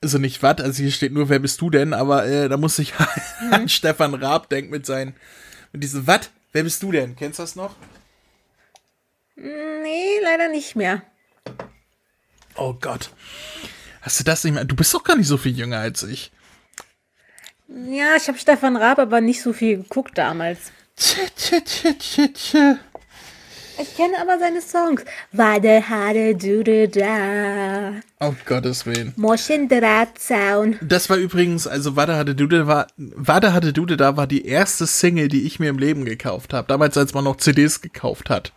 [0.00, 1.92] Also nicht was, also hier steht nur, wer bist du denn?
[1.92, 2.94] Aber äh, da muss ich
[3.40, 3.52] mhm.
[3.52, 5.16] an Stefan Raab denken mit seinen,
[5.72, 7.16] mit diesem, was, wer bist du denn?
[7.16, 7.74] Kennst du das noch?
[9.34, 11.02] Nee, leider nicht mehr.
[12.54, 13.10] Oh Gott.
[14.02, 14.64] Hast du das nicht mehr?
[14.64, 16.30] Du bist doch gar nicht so viel jünger als ich.
[17.66, 20.70] Ja, ich habe Stefan Raab aber nicht so viel geguckt damals.
[20.96, 22.56] Tch, tch, tch, tch, tch.
[23.82, 25.04] Ich kenne aber seine Songs.
[25.32, 27.94] Wade hade dude da.
[28.20, 29.12] Auf Gottes Willen.
[29.16, 30.76] Moschen Drahtzaun.
[30.80, 34.86] Das war übrigens, also Wade hade dude war, Wade hade dude da war die erste
[34.86, 36.68] Single, die ich mir im Leben gekauft habe.
[36.68, 38.52] Damals, als man noch CDs gekauft hat.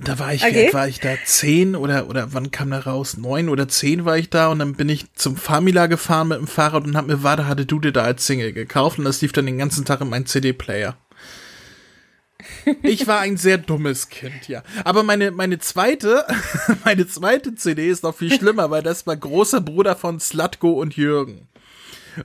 [0.00, 0.72] Da war ich, okay.
[0.72, 3.16] war ich da zehn oder, oder wann kam da raus?
[3.16, 6.46] Neun oder zehn war ich da und dann bin ich zum Famila gefahren mit dem
[6.46, 9.46] Fahrrad und hab mir Wade hatte Dude da als Single gekauft und das lief dann
[9.46, 10.96] den ganzen Tag in meinem CD-Player.
[12.82, 14.62] Ich war ein sehr dummes Kind, ja.
[14.84, 16.24] Aber meine, meine zweite,
[16.84, 20.96] meine zweite CD ist noch viel schlimmer, weil das war großer Bruder von Slutko und
[20.96, 21.48] Jürgen.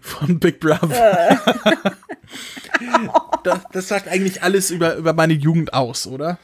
[0.01, 1.41] Von Big Brother.
[3.43, 6.37] das, das sagt eigentlich alles über, über meine Jugend aus, oder?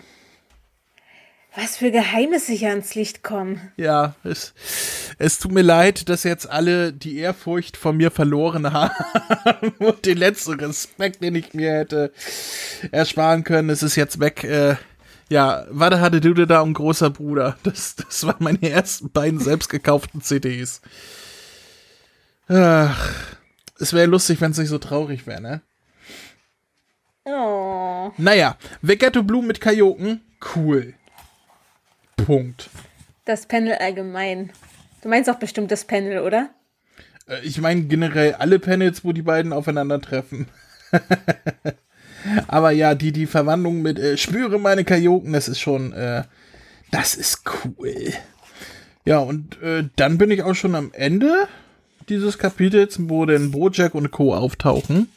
[1.56, 3.72] Was für Geheimnisse hier ans Licht kommen.
[3.76, 4.54] Ja, es,
[5.18, 8.94] es tut mir leid, dass jetzt alle die Ehrfurcht von mir verloren haben
[9.80, 12.14] und den letzten Respekt, den ich mir hätte
[12.92, 14.44] ersparen können, es ist jetzt weg.
[14.44, 14.76] Äh,
[15.30, 17.58] ja, warte, hatte du da um großer Bruder.
[17.64, 20.82] Das, das waren meine ersten beiden selbst gekauften CDs.
[22.48, 23.14] Ach.
[23.80, 25.62] es wäre lustig, wenn es nicht so traurig wäre, ne?
[27.26, 28.12] Oh.
[28.18, 30.22] Naja, Vegetto Blue mit Kajoken,
[30.56, 30.96] cool.
[32.26, 32.70] Punkt.
[33.26, 34.52] Das Panel allgemein.
[35.02, 36.50] Du meinst auch bestimmt das Panel, oder?
[37.28, 40.48] Äh, Ich meine generell alle Panels, wo die beiden aufeinandertreffen.
[42.48, 46.24] Aber ja, die, die Verwandlung mit äh, Spüre meine Kajoken, das ist schon, äh,
[46.92, 48.14] das ist cool.
[49.06, 51.48] Ja, und äh, dann bin ich auch schon am Ende
[52.10, 54.34] dieses Kapitels, wo denn Bojack und Co.
[54.36, 55.10] auftauchen.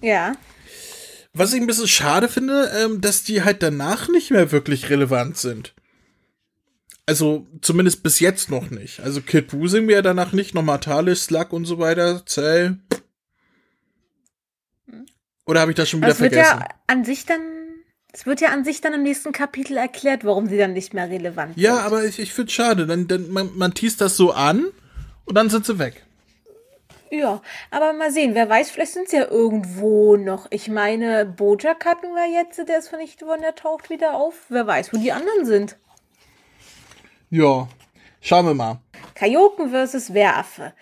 [0.00, 0.34] Ja.
[1.36, 5.36] Was ich ein bisschen schade finde, ähm, dass die halt danach nicht mehr wirklich relevant
[5.36, 5.74] sind.
[7.06, 9.00] Also zumindest bis jetzt noch nicht.
[9.00, 12.78] Also Kid Buu sehen wir ja danach nicht, nochmal Talis, Slug und so weiter, Zell.
[15.46, 16.60] Oder habe ich das schon wieder Das wird vergessen?
[16.60, 17.40] ja an sich dann.
[18.12, 21.10] Es wird ja an sich dann im nächsten Kapitel erklärt, warum sie dann nicht mehr
[21.10, 21.84] relevant Ja, sind.
[21.84, 22.86] aber ich, ich finde schade.
[22.86, 24.66] Dann, dann, man, man teast das so an
[25.24, 26.03] und dann sind sie weg.
[27.10, 30.46] Ja, aber mal sehen, wer weiß, vielleicht sind sie ja irgendwo noch.
[30.50, 34.34] Ich meine, Bojack hatten wir jetzt, der ist vernichtet worden, der taucht wieder auf.
[34.48, 35.76] Wer weiß, wo die anderen sind.
[37.30, 37.68] Ja,
[38.20, 38.80] schauen wir mal.
[39.14, 40.72] Kajoken versus Wehraffe.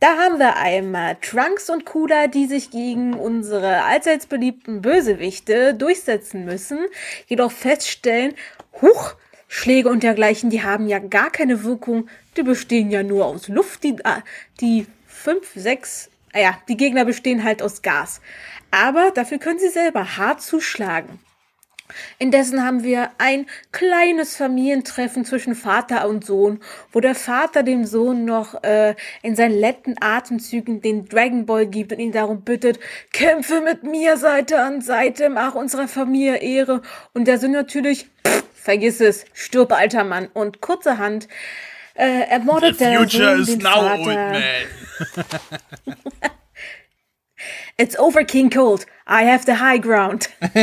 [0.00, 6.44] Da haben wir einmal Trunks und Kuda, die sich gegen unsere allseits beliebten Bösewichte durchsetzen
[6.44, 6.78] müssen,
[7.26, 8.34] jedoch feststellen,
[8.80, 9.14] huch,
[9.48, 13.82] Schläge und dergleichen, die haben ja gar keine Wirkung, die bestehen ja nur aus Luft,
[13.82, 14.22] die, ah,
[14.60, 14.86] die
[15.28, 18.22] fünf, sechs, ah ja, die Gegner bestehen halt aus Gas.
[18.70, 21.18] Aber dafür können sie selber hart zuschlagen.
[22.18, 26.60] Indessen haben wir ein kleines Familientreffen zwischen Vater und Sohn,
[26.92, 31.92] wo der Vater dem Sohn noch äh, in seinen letzten Atemzügen den Dragon Ball gibt
[31.92, 32.78] und ihn darum bittet,
[33.12, 36.80] kämpfe mit mir Seite an Seite, mach unserer Familie Ehre.
[37.12, 40.28] Und der Sohn natürlich, pff, vergiss es, stirb alter Mann.
[40.32, 41.28] Und kurzerhand
[41.98, 44.36] äh, ermordet der Sohn den Vater.
[47.76, 48.86] It's over, King Cold.
[49.06, 50.30] I have the high ground.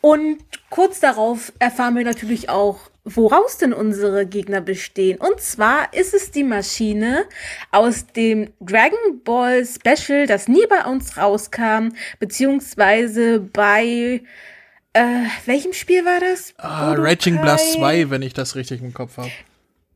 [0.00, 0.38] Und
[0.70, 5.18] kurz darauf erfahren wir natürlich auch, woraus denn unsere Gegner bestehen.
[5.18, 7.24] Und zwar ist es die Maschine
[7.72, 11.88] aus dem Dragon Ball Special, das nie bei uns rauskam,
[12.20, 14.22] beziehungsweise bei
[14.98, 16.54] äh, welchem Spiel war das?
[16.58, 17.10] Ah, Budokai?
[17.10, 19.30] Raging Blast 2, wenn ich das richtig im Kopf habe.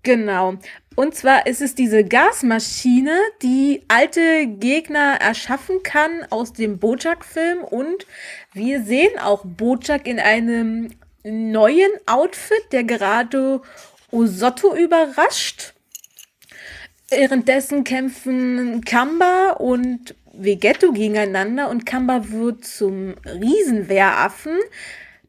[0.05, 0.55] Genau.
[0.94, 7.62] Und zwar ist es diese Gasmaschine, die alte Gegner erschaffen kann aus dem Bojack-Film.
[7.62, 8.07] Und
[8.53, 10.90] wir sehen auch Bojack in einem
[11.24, 13.62] neuen Outfit, der gerade
[14.11, 15.72] Osotto überrascht.
[17.09, 24.57] Währenddessen kämpfen Kamba und Vegetto gegeneinander und Kamba wird zum Riesenwehraffen.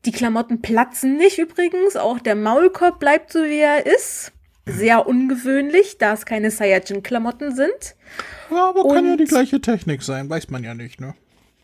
[0.05, 4.31] Die Klamotten platzen nicht übrigens, auch der Maulkorb bleibt so wie er ist.
[4.65, 7.95] Sehr ungewöhnlich, da es keine Saiyajin-Klamotten sind.
[8.49, 11.15] Ja, aber kann ja Und- die gleiche Technik sein, weiß man ja nicht, ne?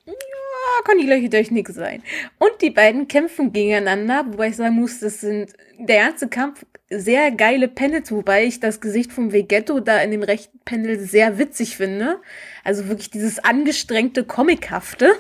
[0.07, 2.03] Ah, kann die gleiche Technik sein.
[2.37, 7.31] Und die beiden kämpfen gegeneinander, wobei ich sagen muss, das sind der ganze Kampf sehr
[7.31, 11.77] geile Panels, wobei ich das Gesicht vom Vegetto da in dem rechten Panel sehr witzig
[11.77, 12.19] finde.
[12.63, 15.11] Also wirklich dieses angestrengte, comichafte.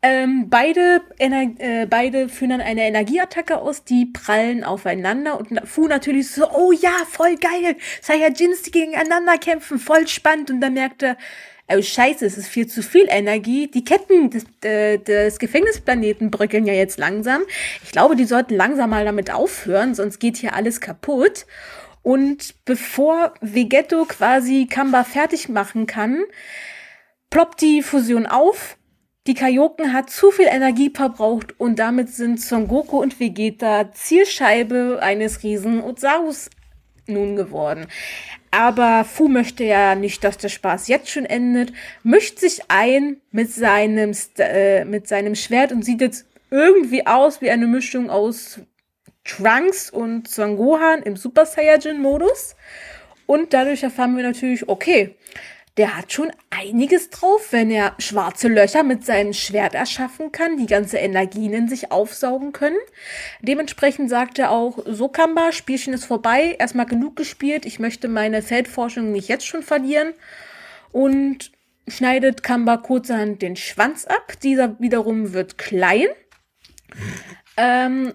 [0.00, 5.88] Ähm, beide, Ener äh, beide führen dann eine Energieattacke aus, die prallen aufeinander und Fu
[5.88, 11.02] natürlich so, oh ja, voll geil, Saiyajins, die gegeneinander kämpfen, voll spannend und dann merkt
[11.02, 11.16] er,
[11.70, 16.66] oh scheiße, es ist viel zu viel Energie, die Ketten des, äh, des Gefängnisplaneten bröckeln
[16.66, 17.42] ja jetzt langsam.
[17.84, 21.46] Ich glaube, die sollten langsam mal damit aufhören, sonst geht hier alles kaputt.
[22.02, 26.22] Und bevor Vegetto quasi Kamba fertig machen kann,
[27.30, 28.78] ploppt die Fusion auf.
[29.26, 35.00] Die Kaioken hat zu viel Energie verbraucht und damit sind Son Goku und Vegeta Zielscheibe
[35.02, 36.48] eines riesen Ozaus
[37.06, 37.88] nun geworden.
[38.50, 41.72] Aber Fu möchte ja nicht, dass der Spaß jetzt schon endet,
[42.02, 47.40] mischt sich ein mit seinem, St äh, mit seinem Schwert und sieht jetzt irgendwie aus
[47.40, 48.60] wie eine Mischung aus
[49.24, 52.56] Trunks und Son Gohan im Super Saiyajin-Modus.
[53.26, 55.14] Und dadurch erfahren wir natürlich, okay,
[55.78, 60.66] der hat schon einiges drauf, wenn er schwarze Löcher mit seinem Schwert erschaffen kann, die
[60.66, 62.76] ganze Energien in sich aufsaugen können.
[63.40, 68.42] Dementsprechend sagt er auch, so Kamba, Spielchen ist vorbei, erstmal genug gespielt, ich möchte meine
[68.42, 70.14] Feldforschung nicht jetzt schon verlieren.
[70.90, 71.52] Und
[71.86, 76.08] schneidet Kamba kurzerhand den Schwanz ab, dieser wiederum wird klein.
[77.56, 78.14] Ähm,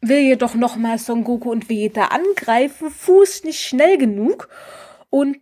[0.00, 4.48] will jedoch nochmal Son Goku und Vegeta angreifen, Fu ist nicht schnell genug
[5.10, 5.38] und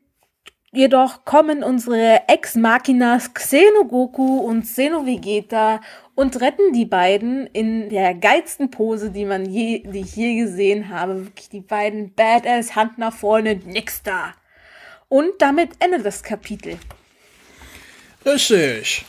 [0.77, 5.81] jedoch kommen unsere Ex-Machinas Xenogoku und Xenovegeta
[6.15, 10.89] und retten die beiden in der geilsten Pose, die man je, die ich je gesehen
[10.89, 11.27] habe.
[11.27, 14.35] Wirklich die beiden Badass, Hand nach vorne, nix da.
[15.09, 16.77] Und damit endet das Kapitel.
[18.25, 19.05] Richtig.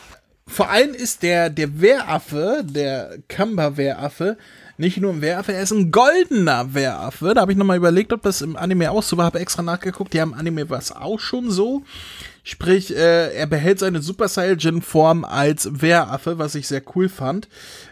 [0.47, 4.37] Vor allem ist der, der Wehraffe, der Kamba-Wehraffe,
[4.77, 7.33] nicht nur ein Wehraffe, er ist ein goldener Wehraffe.
[7.33, 10.13] Da habe ich nochmal überlegt, ob das im Anime auch so war, habe extra nachgeguckt.
[10.13, 11.83] Die haben im Anime was auch schon so.
[12.43, 17.47] Sprich, äh, er behält seine Super Saiyajin-Form als Wehraffe, was ich sehr cool fand.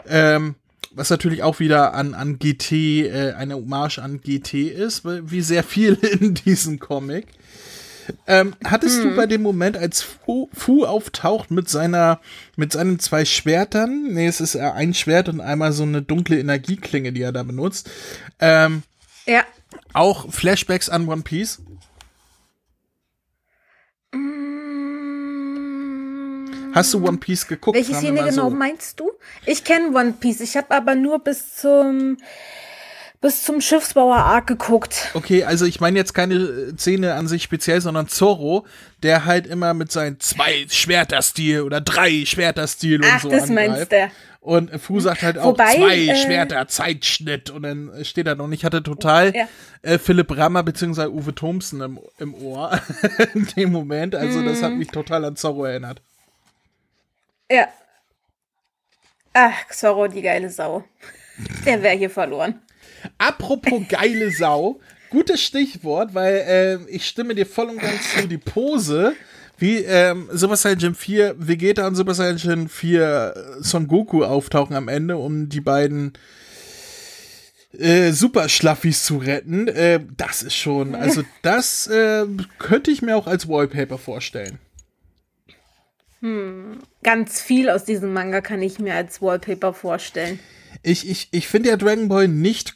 [0.08, 0.56] Ähm,
[0.92, 2.72] was natürlich auch wieder an, an GT,
[3.08, 7.28] äh, eine Hommage an GT ist, wie sehr viel in diesem Comic.
[8.28, 9.10] Ähm, hattest hm.
[9.10, 12.20] du bei dem Moment, als Fu, Fu, auftaucht mit seiner,
[12.56, 17.14] mit seinen zwei Schwertern, nee, es ist ein Schwert und einmal so eine dunkle Energieklinge,
[17.14, 17.90] die er da benutzt,
[18.40, 18.84] ähm,
[19.26, 19.44] ja.
[19.94, 21.62] auch Flashbacks an One Piece?
[26.74, 27.78] Hast du One Piece geguckt?
[27.78, 28.56] Welche Szene genau so?
[28.56, 29.12] meinst du?
[29.46, 30.42] Ich kenne One Piece.
[30.42, 32.18] Ich habe aber nur bis zum
[33.24, 35.10] bis zum Schiffsbauer-Arc geguckt.
[35.14, 38.68] Okay, also ich meine jetzt keine Szene an sich speziell, sondern Zorro,
[39.02, 43.70] der halt immer mit seinen zwei Schwerterstil oder drei Schwerterstil und so das angreift.
[43.70, 44.12] meinst du.
[44.42, 47.50] Und Fu sagt halt auch Wobei, zwei äh, Schwerter, Zeitschnitt.
[47.50, 48.60] Und dann steht er noch nicht.
[48.60, 49.48] Ich hatte total ja.
[49.84, 51.06] äh, Philipp Rammer bzw.
[51.06, 52.78] Uwe Thompson im, im Ohr
[53.34, 54.16] in dem Moment.
[54.16, 54.46] Also mm.
[54.46, 54.80] das hat mhm.
[54.80, 56.02] mich total an Zorro erinnert.
[57.50, 57.70] Ja.
[59.32, 60.84] Ach, Zorro, die geile Sau.
[61.66, 62.60] Der wäre hier verloren.
[63.18, 64.80] Apropos geile Sau,
[65.10, 69.14] gutes Stichwort, weil äh, ich stimme dir voll und ganz zu, die Pose,
[69.58, 74.88] wie ähm, Super Saiyan 4 Vegeta und Super Saiyan 4 äh, Son Goku auftauchen am
[74.88, 76.14] Ende, um die beiden
[77.78, 79.68] äh, Super Schlaffis zu retten.
[79.68, 82.26] Äh, das ist schon, also das äh,
[82.60, 84.60] könnte ich mir auch als Wallpaper vorstellen.
[86.22, 90.40] Hm, ganz viel aus diesem Manga kann ich mir als Wallpaper vorstellen.
[90.82, 92.76] Ich, ich, ich finde ja Dragon Ball nicht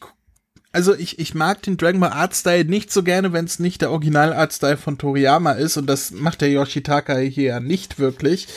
[0.77, 3.89] also ich, ich mag den Dragon Ball Artstyle nicht so gerne, wenn es nicht der
[3.89, 8.47] Original Artstyle von Toriyama ist und das macht der Yoshitaka hier ja nicht wirklich.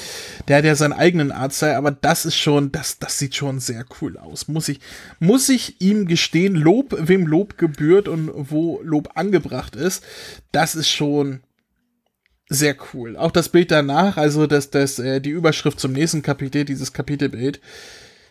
[0.46, 3.86] Der hat ja seinen eigenen Artstyle, aber das ist schon, das, das sieht schon sehr
[4.02, 4.48] cool aus.
[4.48, 4.80] Muss ich,
[5.18, 10.04] muss ich ihm gestehen, Lob, wem Lob gebührt und wo Lob angebracht ist,
[10.52, 11.40] das ist schon
[12.50, 13.16] sehr cool.
[13.16, 17.62] Auch das Bild danach, also das, das, äh, die Überschrift zum nächsten Kapitel, dieses Kapitelbild,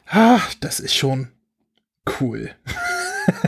[0.05, 1.29] ah, das ist schon
[2.19, 2.51] cool.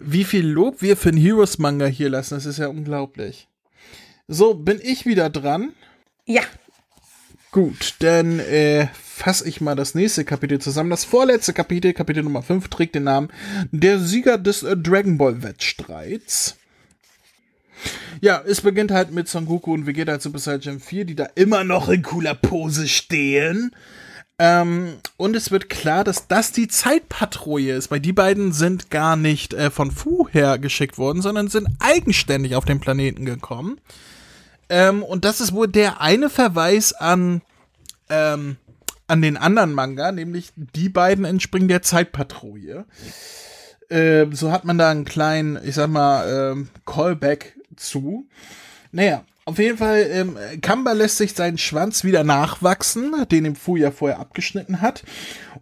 [0.00, 3.48] Wie viel Lob wir für einen Heroes-Manga hier lassen, das ist ja unglaublich.
[4.28, 5.72] So, bin ich wieder dran?
[6.24, 6.42] Ja.
[7.52, 10.90] Gut, dann äh, fasse ich mal das nächste Kapitel zusammen.
[10.90, 13.28] Das vorletzte Kapitel, Kapitel Nummer 5, trägt den Namen
[13.72, 16.56] Der Sieger des äh, Dragon Ball Wettstreits.
[18.20, 21.64] Ja, es beginnt halt mit Son Goku und Vegeta Super Saiyan 4, die da immer
[21.64, 23.74] noch in cooler Pose stehen.
[24.42, 29.14] Ähm, und es wird klar, dass das die Zeitpatrouille ist, weil die beiden sind gar
[29.14, 33.82] nicht äh, von Fu her geschickt worden, sondern sind eigenständig auf den Planeten gekommen.
[34.70, 37.42] Ähm, und das ist wohl der eine Verweis an,
[38.08, 38.56] ähm,
[39.08, 42.86] an den anderen Manga, nämlich die beiden entspringen der Zeitpatrouille.
[43.90, 48.26] Äh, so hat man da einen kleinen, ich sag mal, ähm, Callback zu.
[48.90, 53.76] Naja, auf jeden Fall, ähm, Kamba lässt sich seinen Schwanz wieder nachwachsen, den im Fu
[53.76, 55.02] ja vorher abgeschnitten hat.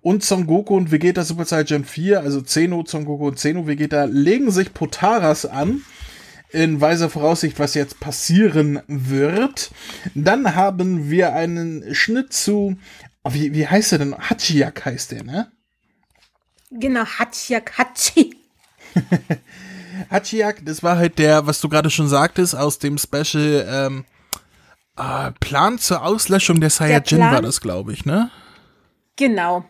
[0.03, 4.05] Und Son Goku und Vegeta Super Saiyan 4, also Zeno, Son Goku und Zeno Vegeta,
[4.05, 5.83] legen sich Potaras an.
[6.51, 9.71] In weiser Voraussicht, was jetzt passieren wird.
[10.15, 12.77] Dann haben wir einen Schnitt zu,
[13.25, 14.17] oh, wie, wie heißt der denn?
[14.19, 15.51] Hachiyak heißt der, ne?
[16.71, 18.37] Genau, Hachiyak, Hachi.
[20.11, 24.05] Hachiak, das war halt der, was du gerade schon sagtest, aus dem Special ähm,
[24.97, 28.31] äh, Plan zur Auslöschung der Saiyajin der war das, glaube ich, ne?
[29.17, 29.65] Genau.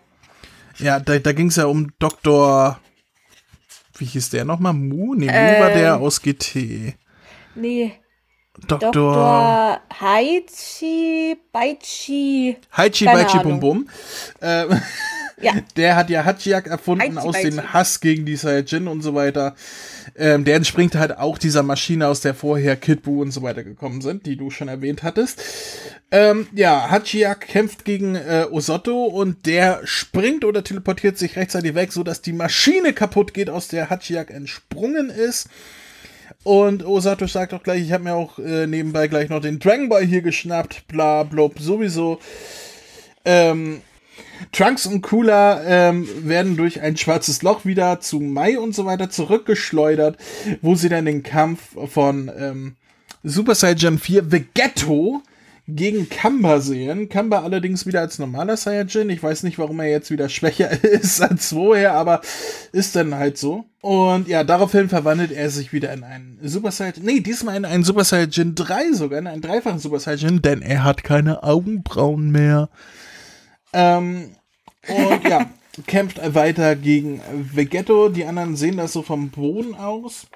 [0.79, 2.79] Ja, da, da ging es ja um Dr.
[3.97, 4.75] Wie hieß der nochmal?
[4.75, 5.15] Mu?
[5.15, 6.95] Nee, Mu ähm, war der aus GT.
[7.55, 7.93] Nee.
[8.67, 8.93] Dr.
[8.93, 9.81] Dr.
[10.01, 12.57] Haichi Baichi.
[12.73, 13.89] Haichi Baichi Bum Bum.
[14.41, 14.69] Ähm,
[15.41, 15.53] ja.
[15.77, 19.55] Der hat ja Hachiak erfunden Haichi aus dem Hass gegen die Saiyajin und so weiter.
[20.17, 23.63] Ähm, der entspringt halt auch dieser Maschine, aus der vorher Kid Buu und so weiter
[23.63, 25.43] gekommen sind, die du schon erwähnt hattest.
[26.11, 31.93] Ähm, ja, Hachiak kämpft gegen äh, Osotto und der springt oder teleportiert sich rechtzeitig weg,
[31.93, 35.49] sodass die Maschine kaputt geht, aus der Hachiak entsprungen ist.
[36.45, 39.89] Und Osato sagt auch gleich, ich habe mir auch äh, nebenbei gleich noch den Dragon
[39.89, 42.21] Ball hier geschnappt, bla blub, sowieso.
[43.25, 43.83] Ähm,
[44.53, 49.11] Trunks und Cooler ähm, werden durch ein schwarzes Loch wieder zu Mai und so weiter
[49.11, 50.17] zurückgeschleudert,
[50.63, 51.61] wo sie dann den Kampf
[51.93, 52.77] von ähm,
[53.23, 55.23] Super Saiyan 4 Vegetto
[55.69, 57.11] gegen Kamba sehen.
[57.11, 59.11] Kamba allerdings wieder als normaler Saiyajin.
[59.11, 62.23] Ich weiß nicht, warum er jetzt wieder schwächer ist als vorher, aber
[62.73, 63.67] ist dann halt so.
[63.83, 67.05] Und ja, daraufhin verwandelt er sich wieder in einen Super Saiyajin.
[67.05, 70.85] Nee, diesmal in einen Super Saiyajin 3 sogar, in einen dreifachen Super Saiyajin, denn er
[70.85, 72.71] hat keine Augenbrauen mehr.
[73.73, 74.35] Ähm,
[74.89, 75.51] und ja,
[75.87, 77.21] kämpft weiter gegen
[77.53, 78.09] Vegetto.
[78.09, 80.27] Die anderen sehen das so vom Boden aus.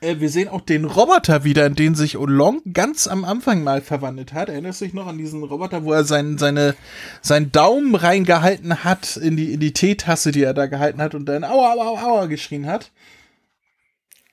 [0.00, 3.80] Äh, wir sehen auch den Roboter wieder, in den sich Olong ganz am Anfang mal
[3.80, 4.48] verwandelt hat.
[4.48, 6.74] Erinnerst du dich noch an diesen Roboter, wo er sein, seine,
[7.22, 11.26] seinen Daumen reingehalten hat in die, in die Teetasse, die er da gehalten hat und
[11.26, 12.90] dann aua, aua, aua geschrien hat?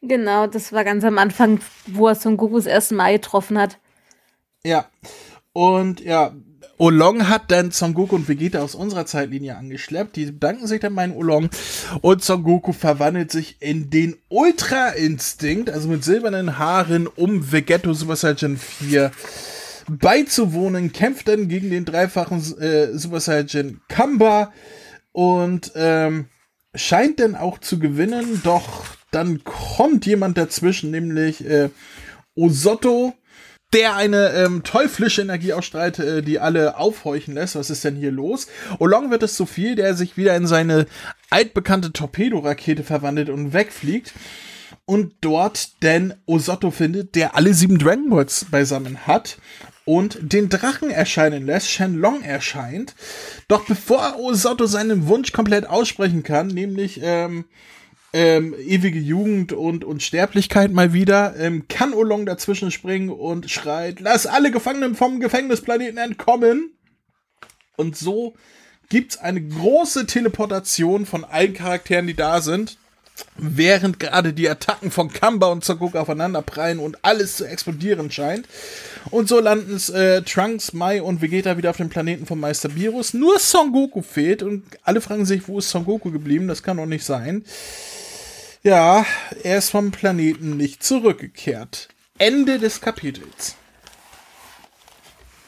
[0.02, 3.80] Genau, das war ganz am Anfang, wo er Son Goku das erste Mal getroffen hat.
[4.66, 4.86] Ja.
[5.54, 6.34] Und ja,
[6.78, 10.16] Olong hat dann Son Goku und Vegeta aus unserer Zeitlinie angeschleppt.
[10.16, 11.50] Die bedanken sich dann bei Olong.
[12.02, 17.94] Und Son Goku verwandelt sich in den Ultra Instinkt, also mit silbernen Haaren, um Vegetto
[17.94, 19.12] Super Saiyan 4
[19.88, 20.92] beizuwohnen.
[20.92, 24.52] Kämpft dann gegen den dreifachen äh, Super Saiyan Kamba
[25.12, 26.26] und ähm,
[26.74, 28.42] scheint dann auch zu gewinnen.
[28.44, 31.70] Doch dann kommt jemand dazwischen, nämlich äh,
[32.36, 33.14] Osotto
[33.74, 37.56] der eine ähm, teuflische Energie ausstrahlt, äh, die alle aufhorchen lässt.
[37.56, 38.48] Was ist denn hier los?
[38.80, 40.86] Olong wird es zu viel, der sich wieder in seine
[41.30, 44.14] altbekannte Torpedorakete verwandelt und wegfliegt.
[44.86, 49.38] Und dort denn Osotto findet, der alle sieben Dragon Balls beisammen hat
[49.86, 52.96] und den Drachen erscheinen lässt, Shenlong erscheint.
[53.48, 57.46] Doch bevor Osotto seinen Wunsch komplett aussprechen kann, nämlich ähm,
[58.14, 64.28] ähm, ewige Jugend und Unsterblichkeit mal wieder, ähm, kann Olong dazwischen springen und schreit, lass
[64.28, 66.72] alle Gefangenen vom Gefängnisplaneten entkommen.
[67.76, 68.36] Und so
[68.90, 72.78] gibt's eine große Teleportation von allen Charakteren, die da sind,
[73.36, 78.48] während gerade die Attacken von Kamba und Zagok aufeinanderprallen und alles zu explodieren scheint.
[79.10, 82.76] Und so landen es äh, Trunks, Mai und Vegeta wieder auf dem Planeten von Meister
[82.76, 83.16] Virus.
[83.16, 86.48] Nur Son Goku fehlt und alle fragen sich, wo ist Son Goku geblieben?
[86.48, 87.44] Das kann doch nicht sein.
[88.66, 89.06] Ja,
[89.44, 91.90] er ist vom Planeten nicht zurückgekehrt.
[92.18, 93.58] Ende des Kapitels.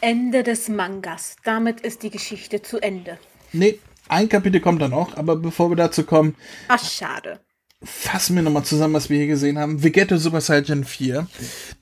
[0.02, 1.38] Ende des Mangas.
[1.46, 3.18] Damit ist die Geschichte zu Ende.
[3.54, 6.36] Nee, ein Kapitel kommt da noch, aber bevor wir dazu kommen.
[6.68, 7.40] Ach, schade.
[7.82, 9.82] Fassen wir nochmal zusammen, was wir hier gesehen haben.
[9.82, 11.26] Vegetto Super Saiyan 4.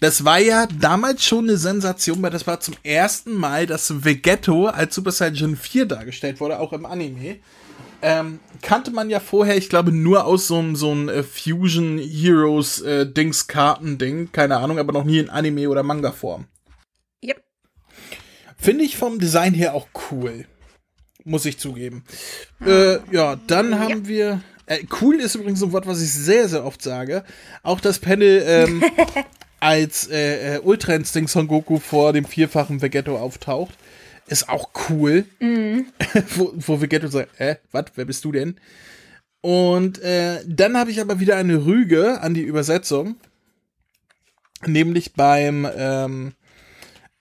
[0.01, 4.67] Das war ja damals schon eine Sensation, weil das war zum ersten Mal, dass Vegetto
[4.67, 7.39] als Super Saiyan 4 dargestellt wurde, auch im Anime.
[8.05, 12.81] Ähm, kannte man ja vorher, ich glaube, nur aus so einem so äh, Fusion Heroes
[12.81, 16.47] äh, Dings Karten Ding, keine Ahnung, aber noch nie in Anime oder Manga Form.
[17.23, 17.41] Yep.
[18.57, 20.45] Finde ich vom Design her auch cool.
[21.23, 22.03] Muss ich zugeben.
[22.65, 24.07] Äh, ja, dann haben yep.
[24.07, 24.41] wir.
[24.65, 27.23] Äh, cool ist übrigens ein Wort, was ich sehr, sehr oft sage.
[27.63, 28.83] Auch das Panel ähm,
[29.61, 33.77] als äh, äh, Ultra Instinct Son Goku vor dem vierfachen Vegetto auftaucht
[34.33, 35.25] ist auch cool.
[35.39, 35.85] Mhm.
[36.35, 38.59] wo, wo Vegetto sagt, äh, was, wer bist du denn?
[39.41, 43.17] Und äh, dann habe ich aber wieder eine Rüge an die Übersetzung.
[44.65, 46.33] Nämlich beim ähm,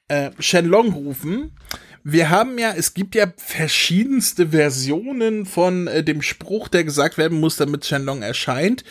[0.06, 1.52] äh, Shenlong rufen.
[2.04, 7.38] Wir haben ja, es gibt ja verschiedenste Versionen von äh, dem Spruch, der gesagt werden
[7.38, 8.84] muss, damit Shenlong erscheint.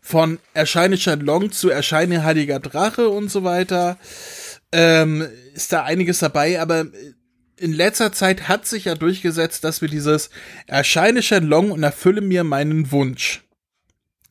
[0.00, 3.98] Von erscheine Shenlong zu erscheine heiliger Drache und so weiter.
[4.72, 7.14] Ähm, ist da einiges dabei, aber äh,
[7.58, 10.30] in letzter Zeit hat sich ja durchgesetzt, dass wir dieses
[10.66, 13.44] erscheine Shenlong und erfülle mir meinen Wunsch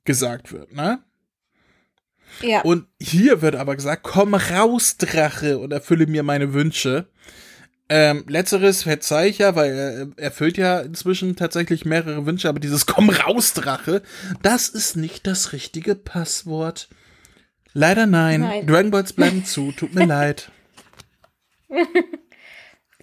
[0.04, 1.04] gesagt wird, ne?
[2.42, 2.62] Ja.
[2.62, 7.08] Und hier wird aber gesagt, komm raus, Drache, und erfülle mir meine Wünsche.
[7.88, 9.72] Ähm, letzteres verzeih ich ja, weil
[10.18, 14.02] er erfüllt ja inzwischen tatsächlich mehrere Wünsche, aber dieses Komm raus, Drache,
[14.42, 16.90] das ist nicht das richtige Passwort.
[17.74, 18.42] Leider nein.
[18.42, 18.68] nein.
[18.68, 20.52] Dragon Balls bleiben zu, tut mir leid.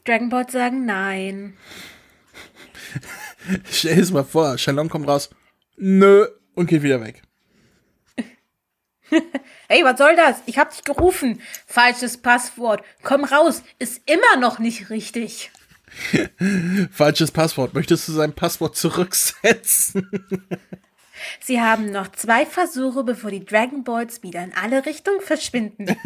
[0.05, 1.57] Dragon Ball sagen nein.
[3.71, 5.31] Stell es mal vor, Shalom kommt raus.
[5.77, 6.27] Nö.
[6.55, 7.23] Und geht wieder weg.
[9.69, 10.43] hey, was soll das?
[10.47, 11.41] Ich hab dich gerufen.
[11.67, 12.85] Falsches Passwort.
[13.03, 13.63] Komm raus.
[13.79, 15.51] Ist immer noch nicht richtig.
[16.91, 17.75] Falsches Passwort.
[17.75, 20.11] Möchtest du sein Passwort zurücksetzen?
[21.41, 25.97] Sie haben noch zwei Versuche, bevor die Dragon Balls wieder in alle Richtungen verschwinden.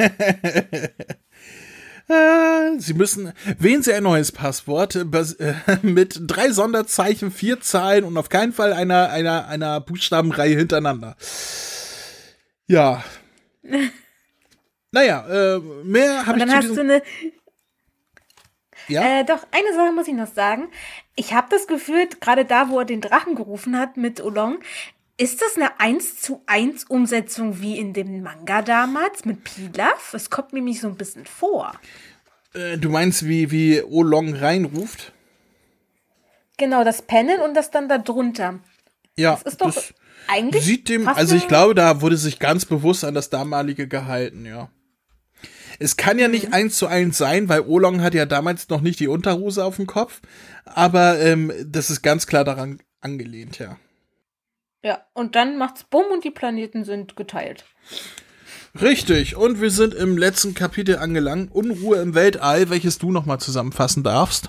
[2.08, 5.04] Äh, Sie müssen, wählen Sie ein neues Passwort äh,
[5.82, 11.16] mit drei Sonderzeichen, vier Zahlen und auf keinen Fall einer, einer, einer Buchstabenreihe hintereinander.
[12.68, 13.04] Ja.
[14.92, 17.02] naja, äh, mehr habe ich dann hast du eine.
[18.88, 19.20] Ja?
[19.20, 20.68] Äh, doch, eine Sache muss ich noch sagen.
[21.16, 24.60] Ich habe das Gefühl, gerade da, wo er den Drachen gerufen hat mit Olong,
[25.18, 30.12] Ist das eine 1 zu 1 Umsetzung wie in dem Manga damals mit Pilaf?
[30.12, 31.72] Es kommt mir nämlich so ein bisschen vor.
[32.52, 35.12] Äh, du meinst, wie, wie Olong reinruft?
[36.58, 38.60] Genau, das Panel und das dann da drunter.
[39.16, 39.94] Ja, das ist doch das
[40.28, 40.64] eigentlich.
[40.64, 44.70] Sieht dem, also ich glaube, da wurde sich ganz bewusst an das damalige gehalten, ja.
[45.78, 46.54] Es kann ja nicht mhm.
[46.54, 49.86] eins zu eins sein, weil Olong hat ja damals noch nicht die Unterhose auf dem
[49.86, 50.20] Kopf,
[50.64, 53.78] aber ähm, das ist ganz klar daran angelehnt, ja.
[54.86, 57.64] Ja, und dann macht's Bumm und die Planeten sind geteilt.
[58.80, 64.04] Richtig, und wir sind im letzten Kapitel angelangt, Unruhe im Weltall, welches du nochmal zusammenfassen
[64.04, 64.48] darfst.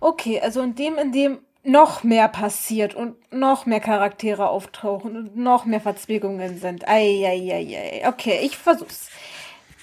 [0.00, 5.36] Okay, also in dem, in dem noch mehr passiert und noch mehr Charaktere auftauchen und
[5.38, 6.86] noch mehr Verzwegungen sind.
[6.86, 8.06] Eieieiei.
[8.06, 9.08] Okay, ich versuch's.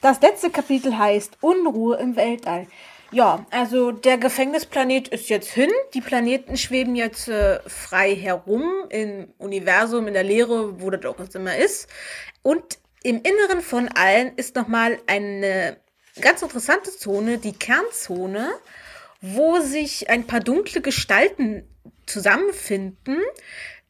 [0.03, 2.67] Das letzte Kapitel heißt Unruhe im Weltall.
[3.15, 5.69] Ja, also der Gefängnisplanet ist jetzt hin.
[5.93, 11.17] Die Planeten schweben jetzt äh, frei herum im Universum, in der Leere, wo das auch
[11.33, 11.87] immer ist.
[12.41, 15.77] Und im Inneren von allen ist nochmal eine
[16.19, 18.49] ganz interessante Zone, die Kernzone,
[19.21, 21.65] wo sich ein paar dunkle Gestalten
[22.07, 23.21] zusammenfinden.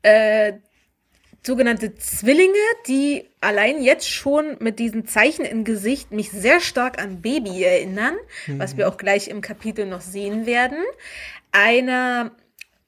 [0.03, 0.59] Äh,
[1.45, 2.53] sogenannte Zwillinge,
[2.87, 8.15] die allein jetzt schon mit diesen Zeichen im Gesicht mich sehr stark an Baby erinnern,
[8.47, 8.59] mhm.
[8.59, 10.79] was wir auch gleich im Kapitel noch sehen werden.
[11.51, 12.31] Einer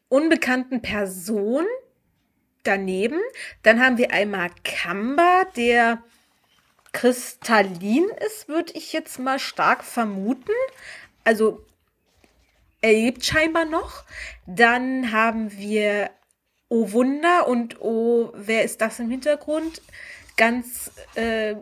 [0.09, 1.65] unbekannten Person
[2.63, 3.19] daneben.
[3.63, 6.03] Dann haben wir einmal Kamba, der
[6.93, 10.51] kristallin ist, würde ich jetzt mal stark vermuten.
[11.23, 11.65] Also
[12.81, 14.03] er lebt scheinbar noch.
[14.45, 16.09] Dann haben wir
[16.69, 19.81] Oh Wunder und Oh, wer ist das im Hintergrund?
[20.35, 21.55] Ganz, äh,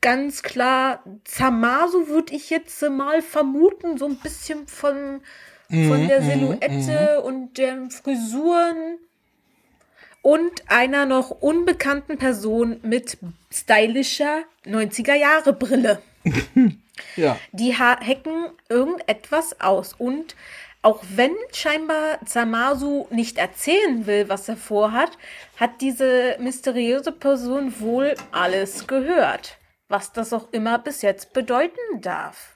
[0.00, 5.20] ganz klar, Zamasu würde ich jetzt mal vermuten, so ein bisschen von,
[5.68, 8.98] von mhm, der mhm, Silhouette mm, und den Frisuren.
[10.22, 13.16] Und einer noch unbekannten Person mit
[13.50, 16.02] stylischer 90er-Jahre-Brille.
[17.16, 17.38] ja.
[17.52, 19.94] Die hacken irgendetwas aus.
[19.96, 20.34] Und
[20.86, 25.10] auch wenn scheinbar Zamasu nicht erzählen will, was er vorhat,
[25.56, 29.58] hat diese mysteriöse Person wohl alles gehört.
[29.88, 32.54] Was das auch immer bis jetzt bedeuten darf.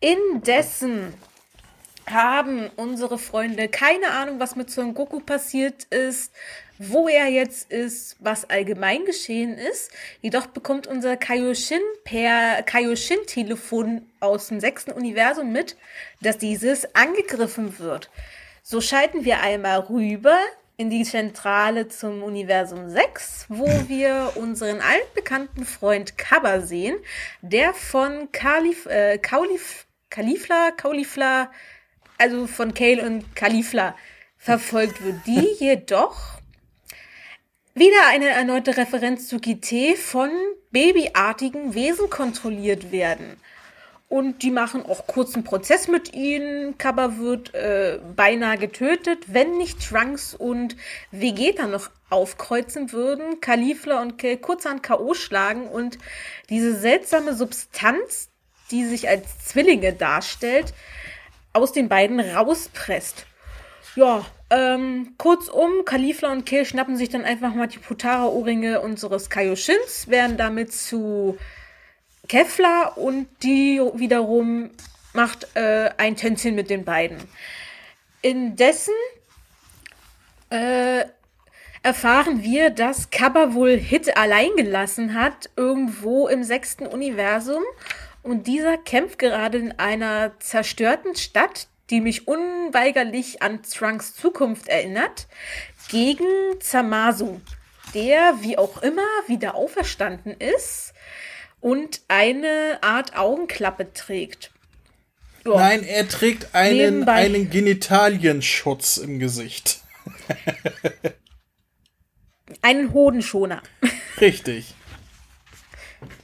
[0.00, 1.14] Indessen
[2.10, 6.34] haben unsere Freunde keine Ahnung, was mit Son Goku passiert ist,
[6.82, 9.90] wo er jetzt ist, was allgemein geschehen ist.
[10.22, 15.76] Jedoch bekommt unser Kaioshin per Kaioshin-Telefon aus dem sechsten Universum mit,
[16.22, 18.08] dass dieses angegriffen wird.
[18.62, 20.38] So schalten wir einmal rüber
[20.78, 26.96] in die Zentrale zum Universum 6, wo wir unseren altbekannten Freund Kaba sehen,
[27.42, 31.50] der von Kalif, äh, Kaulif, Kalifla, Kaulifla,
[32.16, 33.94] also von Kale und Kalifla
[34.38, 35.16] verfolgt wird.
[35.26, 36.39] Die jedoch
[37.80, 40.30] wieder eine erneute Referenz zu GT von
[40.70, 43.38] babyartigen Vesen kontrolliert werden.
[44.10, 46.76] Und die machen auch kurzen Prozess mit ihnen.
[46.76, 50.76] Kaba wird äh, beinahe getötet, wenn nicht Trunks und
[51.10, 55.14] Vegeta noch aufkreuzen würden, Kalifla und Kel kurz an K.O.
[55.14, 55.96] schlagen und
[56.50, 58.28] diese seltsame Substanz,
[58.70, 60.74] die sich als Zwillinge darstellt,
[61.54, 63.24] aus den beiden rauspresst.
[63.96, 70.08] Ja, ähm, kurzum, Kalifla und Kill schnappen sich dann einfach mal die Putara-Ohrringe unseres Kaioshins,
[70.08, 71.38] werden damit zu
[72.28, 74.70] Kevlar und die wiederum
[75.12, 77.18] macht äh, ein Tänzchen mit den beiden.
[78.22, 78.94] Indessen
[80.50, 81.04] äh,
[81.82, 87.62] erfahren wir, dass Kappa wohl Hit allein gelassen hat, irgendwo im sechsten Universum.
[88.22, 95.26] Und dieser kämpft gerade in einer zerstörten Stadt, die mich unweigerlich an Trunks Zukunft erinnert,
[95.88, 96.24] gegen
[96.60, 97.40] Zamasu,
[97.94, 100.94] der wie auch immer wieder auferstanden ist
[101.60, 104.52] und eine Art Augenklappe trägt.
[105.44, 105.56] Ja.
[105.56, 109.80] Nein, er trägt einen, einen Genitalienschutz im Gesicht.
[112.62, 113.62] einen Hodenschoner.
[114.20, 114.74] Richtig.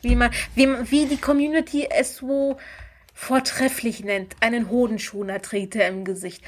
[0.02, 2.58] Wie, man, wie, wie die Community es so
[3.18, 6.44] vortrefflich nennt, einen Hodenschoner trägt er im Gesicht.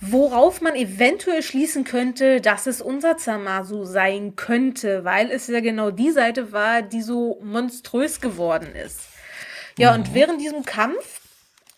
[0.00, 5.90] Worauf man eventuell schließen könnte, dass es unser Zamasu sein könnte, weil es ja genau
[5.90, 9.00] die Seite war, die so monströs geworden ist.
[9.76, 9.98] Ja, mhm.
[9.98, 11.20] und während diesem Kampf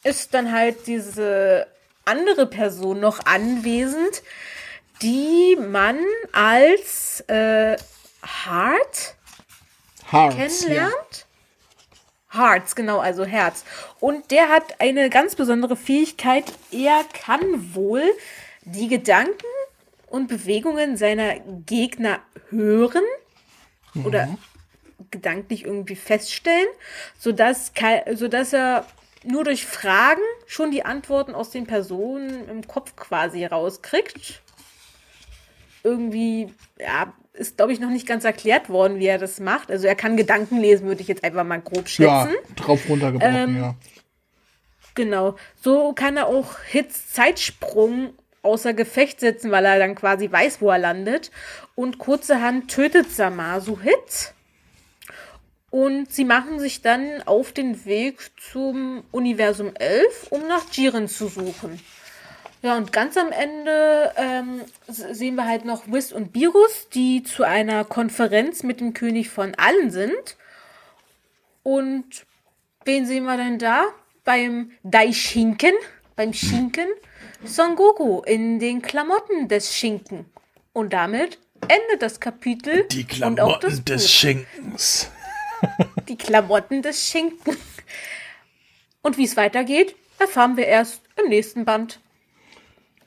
[0.05, 1.67] ist dann halt diese
[2.05, 4.23] andere Person noch anwesend,
[5.01, 5.99] die man
[6.33, 7.79] als äh,
[8.23, 9.17] Hart,
[10.11, 10.69] kennenlernt.
[10.69, 11.34] Ja.
[12.35, 13.65] Hearts, genau, also Herz.
[14.01, 16.45] Und der hat eine ganz besondere Fähigkeit.
[16.71, 18.03] Er kann wohl
[18.63, 19.47] die Gedanken
[20.09, 22.21] und Bewegungen seiner Gegner
[22.51, 23.05] hören
[23.95, 24.07] mhm.
[24.07, 24.39] oder
[25.11, 26.69] gedanklich irgendwie feststellen,
[27.19, 27.73] sodass,
[28.15, 28.87] sodass er
[29.25, 34.43] nur durch Fragen schon die Antworten aus den Personen im Kopf quasi rauskriegt.
[35.83, 39.71] Irgendwie, ja, ist, glaube ich, noch nicht ganz erklärt worden, wie er das macht.
[39.71, 42.07] Also er kann Gedanken lesen, würde ich jetzt einfach mal grob schätzen.
[42.07, 43.75] Ja, drauf runtergebrochen, ähm, ja.
[44.95, 45.37] Genau.
[45.61, 50.71] So kann er auch Hits Zeitsprung außer Gefecht setzen, weil er dann quasi weiß, wo
[50.71, 51.31] er landet.
[51.75, 54.35] Und kurzerhand tötet Samasu Hit.
[55.71, 61.27] Und sie machen sich dann auf den Weg zum Universum 11, um nach Jiren zu
[61.27, 61.81] suchen.
[62.65, 67.45] Ja, und ganz am Ende ähm, sehen wir halt noch Whis und Birus, die zu
[67.45, 70.39] einer Konferenz mit dem König von allen sind.
[71.63, 72.25] Und
[72.87, 73.85] wen sehen wir denn da?
[74.25, 75.75] Beim Daishinken,
[76.17, 76.87] beim Schinken,
[77.45, 80.25] Son Goku in den Klamotten des Schinken.
[80.73, 81.39] Und damit
[81.69, 82.85] endet das Kapitel.
[82.89, 84.11] Die Klamotten und auch das des Buch.
[84.11, 85.11] Schinkens.
[86.09, 87.59] Die Klamotten des Schinken.
[89.03, 92.01] Und wie es weitergeht, erfahren wir erst im nächsten Band.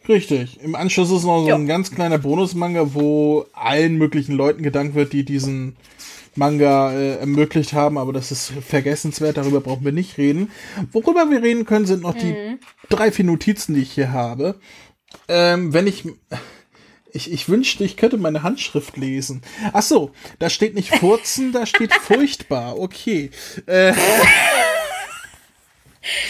[0.08, 0.60] Richtig.
[0.62, 5.14] Im Anschluss ist noch so ein ganz kleiner Bonusmanga, wo allen möglichen Leuten gedankt wird,
[5.14, 5.76] die diesen
[6.36, 10.52] Manga äh, ermöglicht haben, aber das ist vergessenswert, darüber brauchen wir nicht reden.
[10.92, 12.20] Worüber wir reden können, sind noch mhm.
[12.20, 12.58] die
[12.90, 14.56] drei, vier Notizen, die ich hier habe.
[15.28, 16.06] Ähm, wenn ich
[17.12, 19.42] ich, ich wünschte, ich könnte meine Handschrift lesen.
[19.74, 22.80] Ach so, da steht nicht furzen, da steht furchtbar.
[22.80, 23.32] Okay.
[23.66, 23.94] Äh.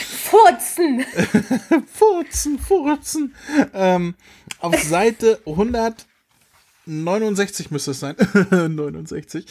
[0.08, 1.06] Furzen.
[1.94, 3.36] furzen, furzen.
[3.74, 4.16] Ähm,
[4.60, 8.16] auf Seite 169 müsste es sein,
[8.52, 9.46] 69,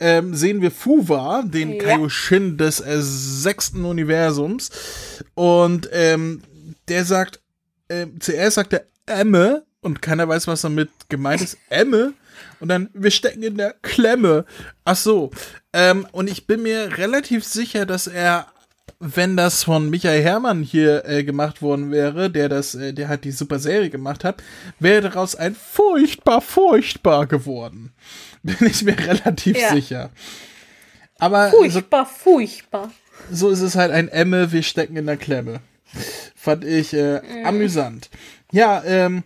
[0.00, 1.82] ähm, sehen wir Fuwa, den ja.
[1.82, 4.70] Kaioshin des äh, sechsten Universums.
[5.34, 6.42] Und ähm,
[6.88, 7.40] der sagt,
[7.88, 11.58] äh, zuerst sagt er Emme und keiner weiß, was damit gemeint ist.
[11.68, 12.14] Emme.
[12.60, 14.44] Und dann, wir stecken in der Klemme.
[14.84, 15.30] Ach so.
[15.72, 18.46] Ähm, und ich bin mir relativ sicher, dass er,
[18.98, 23.24] wenn das von Michael Herrmann hier äh, gemacht worden wäre, der das, äh, der halt
[23.24, 24.42] die super Serie gemacht hat,
[24.78, 27.92] wäre daraus ein furchtbar, furchtbar geworden.
[28.42, 29.70] Bin ich mir relativ ja.
[29.70, 30.10] sicher.
[31.18, 32.92] Aber furchtbar, so, furchtbar.
[33.30, 35.60] So ist es halt ein Emme, wir stecken in der Klemme.
[36.34, 37.46] Fand ich äh, mm.
[37.46, 38.10] amüsant.
[38.52, 39.24] Ja, ähm,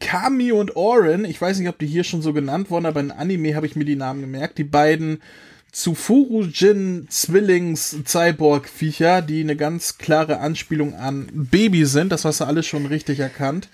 [0.00, 3.10] Kami und Oren, ich weiß nicht, ob die hier schon so genannt wurden, aber in
[3.10, 4.58] Anime habe ich mir die Namen gemerkt.
[4.58, 5.20] Die beiden
[5.72, 12.86] Tsufuru-Jin Zwillings-Cyborg-Viecher, die eine ganz klare Anspielung an Baby sind, das hast du alles schon
[12.86, 13.68] richtig erkannt,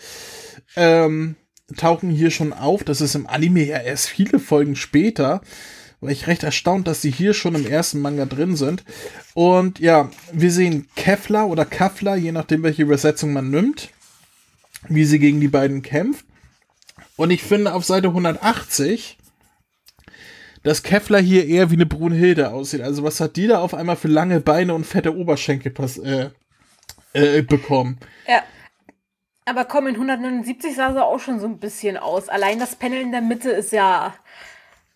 [0.77, 1.37] ähm,
[1.77, 2.85] tauchen hier schon auf.
[2.85, 5.41] Das ist im Anime ja erst viele Folgen später.
[6.01, 8.85] War ich recht erstaunt, dass sie hier schon im ersten Manga drin sind.
[9.33, 13.89] Und ja, wir sehen Kefla oder Kafla, je nachdem, welche Übersetzung man nimmt
[14.89, 16.25] wie sie gegen die beiden kämpft.
[17.17, 19.19] Und ich finde auf Seite 180,
[20.65, 22.81] dass Kevlar hier eher wie eine Brunhilde aussieht.
[22.81, 26.31] Also was hat die da auf einmal für lange Beine und fette Oberschenkel pass äh,
[27.12, 27.99] äh, bekommen?
[28.27, 28.43] Ja.
[29.45, 32.31] Aber komm, in 179 sah sie auch schon so ein bisschen aus.
[32.31, 34.15] Allein das Panel in der Mitte ist ja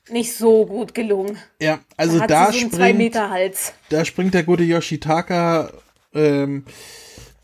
[0.08, 1.36] nicht so gut gelungen.
[1.60, 3.14] Ja, also da, da so springt,
[3.90, 5.70] da springt der gute Yoshitaka
[6.14, 6.64] ähm,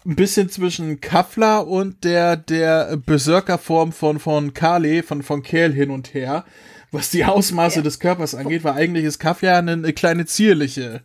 [0.07, 5.91] ein bisschen zwischen Kaffler und der, der Berserkerform von, von Kale, von, von Kerl hin
[5.91, 6.47] und her,
[6.95, 7.83] was die Ausmaße ja.
[7.83, 11.03] des Körpers angeht, weil eigentlich ist Kaffler eine, eine kleine zierliche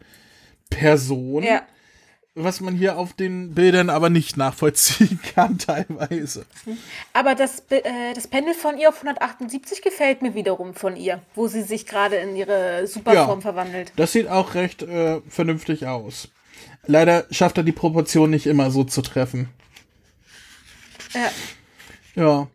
[0.69, 1.43] Person.
[1.43, 1.63] Ja.
[2.35, 6.45] Was man hier auf den Bildern aber nicht nachvollziehen kann, teilweise.
[7.11, 11.47] Aber das, äh, das Panel von ihr auf 178 gefällt mir wiederum von ihr, wo
[11.47, 13.91] sie sich gerade in ihre Superform ja, verwandelt.
[13.97, 16.29] Das sieht auch recht äh, vernünftig aus.
[16.85, 19.49] Leider schafft er die Proportion nicht immer so zu treffen.
[21.13, 21.31] Ja.
[22.15, 22.47] Ja.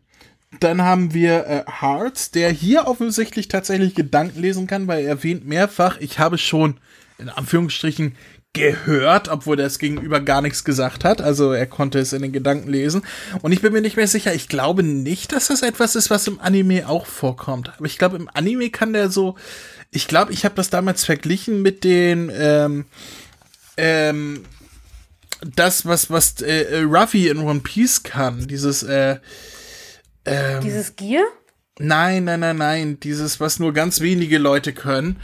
[0.59, 5.45] Dann haben wir äh, Hearts, der hier offensichtlich tatsächlich Gedanken lesen kann, weil er erwähnt
[5.45, 6.79] mehrfach, ich habe schon
[7.17, 8.15] in Anführungsstrichen
[8.53, 11.21] gehört, obwohl er es gegenüber gar nichts gesagt hat.
[11.21, 13.03] Also er konnte es in den Gedanken lesen.
[13.41, 14.33] Und ich bin mir nicht mehr sicher.
[14.33, 17.73] Ich glaube nicht, dass das etwas ist, was im Anime auch vorkommt.
[17.75, 19.35] Aber ich glaube, im Anime kann der so.
[19.91, 22.85] Ich glaube, ich habe das damals verglichen mit den ähm,
[23.77, 24.45] ähm,
[25.55, 29.17] das, was, was äh, Ruffy in One Piece kann, dieses, äh,
[30.25, 31.23] ähm, Dieses Gear?
[31.77, 35.19] Nein, nein, nein, nein, dieses, was nur ganz wenige Leute können.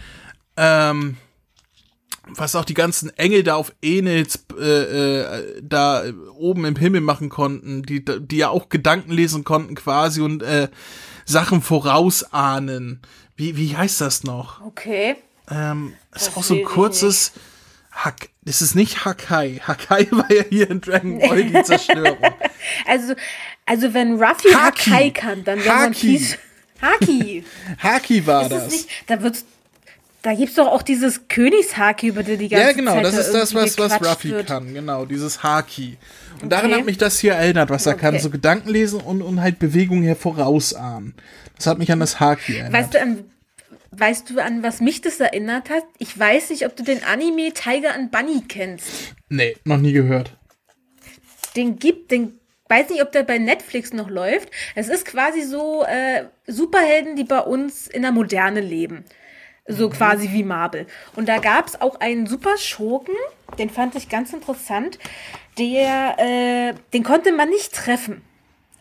[0.57, 1.17] Ähm,
[2.27, 6.03] was auch die ganzen Engel da auf Enels äh, äh, da
[6.35, 10.69] oben im Himmel machen konnten, die, die ja auch Gedanken lesen konnten quasi und äh,
[11.25, 13.01] Sachen vorausahnen.
[13.35, 14.61] Wie, wie heißt das noch?
[14.61, 15.15] Okay.
[15.49, 17.31] Ähm, ist auch so ein kurzes,
[17.91, 19.61] Hack, das ist nicht Hakai.
[19.61, 22.17] Hakai war ja hier in Dragon Ball die Zerstörung.
[22.85, 23.13] also,
[23.65, 24.89] also wenn Ruffy Haki.
[24.89, 26.37] Hakai kann, dann wäre man fies.
[26.81, 27.43] Haki.
[27.79, 28.71] Haki war ist das.
[28.71, 29.45] Nicht, da wird's
[30.23, 33.33] da gibt's doch auch dieses Königshaki, über die die ganze Ja, genau, Zeit das ist
[33.33, 34.45] das, was, was Ruffy wird.
[34.45, 35.97] kann, genau, dieses Haki.
[36.33, 36.49] Und okay.
[36.49, 38.01] daran hat mich das hier erinnert, was er okay.
[38.01, 41.15] kann, so Gedanken lesen und, und halt Bewegungen hervorausahnen.
[41.55, 42.73] Das hat mich an das Haki erinnert.
[42.73, 43.25] Weißt du, an,
[43.91, 45.83] weißt du, an was mich das erinnert hat?
[45.99, 49.13] Ich weiß nicht, ob du den Anime Tiger and Bunny kennst.
[49.29, 50.37] Nee, noch nie gehört.
[51.55, 52.39] Den gibt, den
[52.69, 54.49] weiß nicht, ob der bei Netflix noch läuft.
[54.75, 59.03] Es ist quasi so äh, Superhelden, die bei uns in der Moderne leben.
[59.67, 59.93] So mhm.
[59.93, 60.87] quasi wie Marvel.
[61.15, 63.15] Und da gab es auch einen super Schurken,
[63.59, 64.97] den fand ich ganz interessant.
[65.57, 68.21] Der, äh, den konnte man nicht treffen.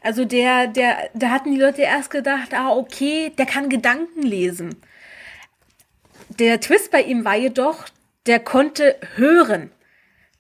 [0.03, 4.77] Also der, der, da hatten die Leute erst gedacht, ah, okay, der kann Gedanken lesen.
[6.39, 7.87] Der Twist bei ihm war jedoch,
[8.27, 9.71] der konnte hören.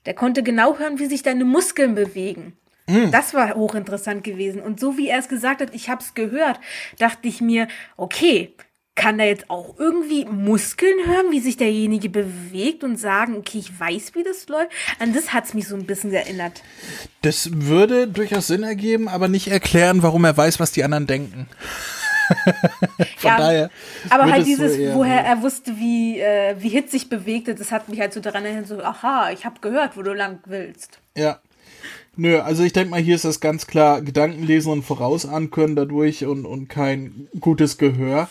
[0.06, 2.56] Der konnte genau hören, wie sich deine Muskeln bewegen.
[2.86, 3.10] Mhm.
[3.10, 4.60] Das war hochinteressant gewesen.
[4.60, 6.58] Und so wie er es gesagt hat, ich habe es gehört,
[6.98, 8.54] dachte ich mir, okay,
[8.96, 13.78] kann er jetzt auch irgendwie Muskeln hören, wie sich derjenige bewegt und sagen, okay, ich
[13.78, 14.70] weiß, wie das läuft?
[14.98, 16.62] An das hat es mich so ein bisschen erinnert.
[17.22, 21.48] Das würde durchaus Sinn ergeben, aber nicht erklären, warum er weiß, was die anderen denken.
[23.16, 23.70] Von ja, daher.
[24.08, 27.88] Aber halt dieses, so woher er wusste, wie, äh, wie Hit sich bewegte, das hat
[27.88, 31.00] mich halt so daran erinnert, so, aha, ich habe gehört, wo du lang willst.
[31.16, 31.40] Ja.
[32.16, 35.76] Nö, also ich denke mal, hier ist das ganz klar Gedanken lesen und vorausahnen können
[35.76, 38.28] dadurch und, und kein gutes Gehör.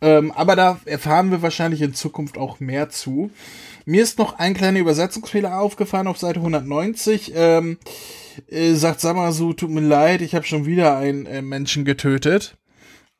[0.00, 3.30] Ähm, aber da erfahren wir wahrscheinlich in Zukunft auch mehr zu.
[3.84, 7.32] Mir ist noch ein kleiner Übersetzungsfehler aufgefallen auf Seite 190.
[7.34, 7.78] Ähm,
[8.48, 12.56] äh, sagt Samasu, tut mir leid, ich habe schon wieder einen äh, Menschen getötet.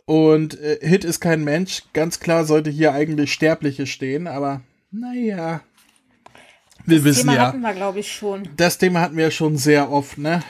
[0.09, 1.83] Und äh, Hit ist kein Mensch.
[1.93, 5.61] Ganz klar sollte hier eigentlich Sterbliche stehen, aber naja.
[6.87, 7.47] Wir das wissen Thema ja.
[7.49, 8.49] hatten wir, glaube ich, schon.
[8.57, 10.43] Das Thema hatten wir schon sehr oft, ne?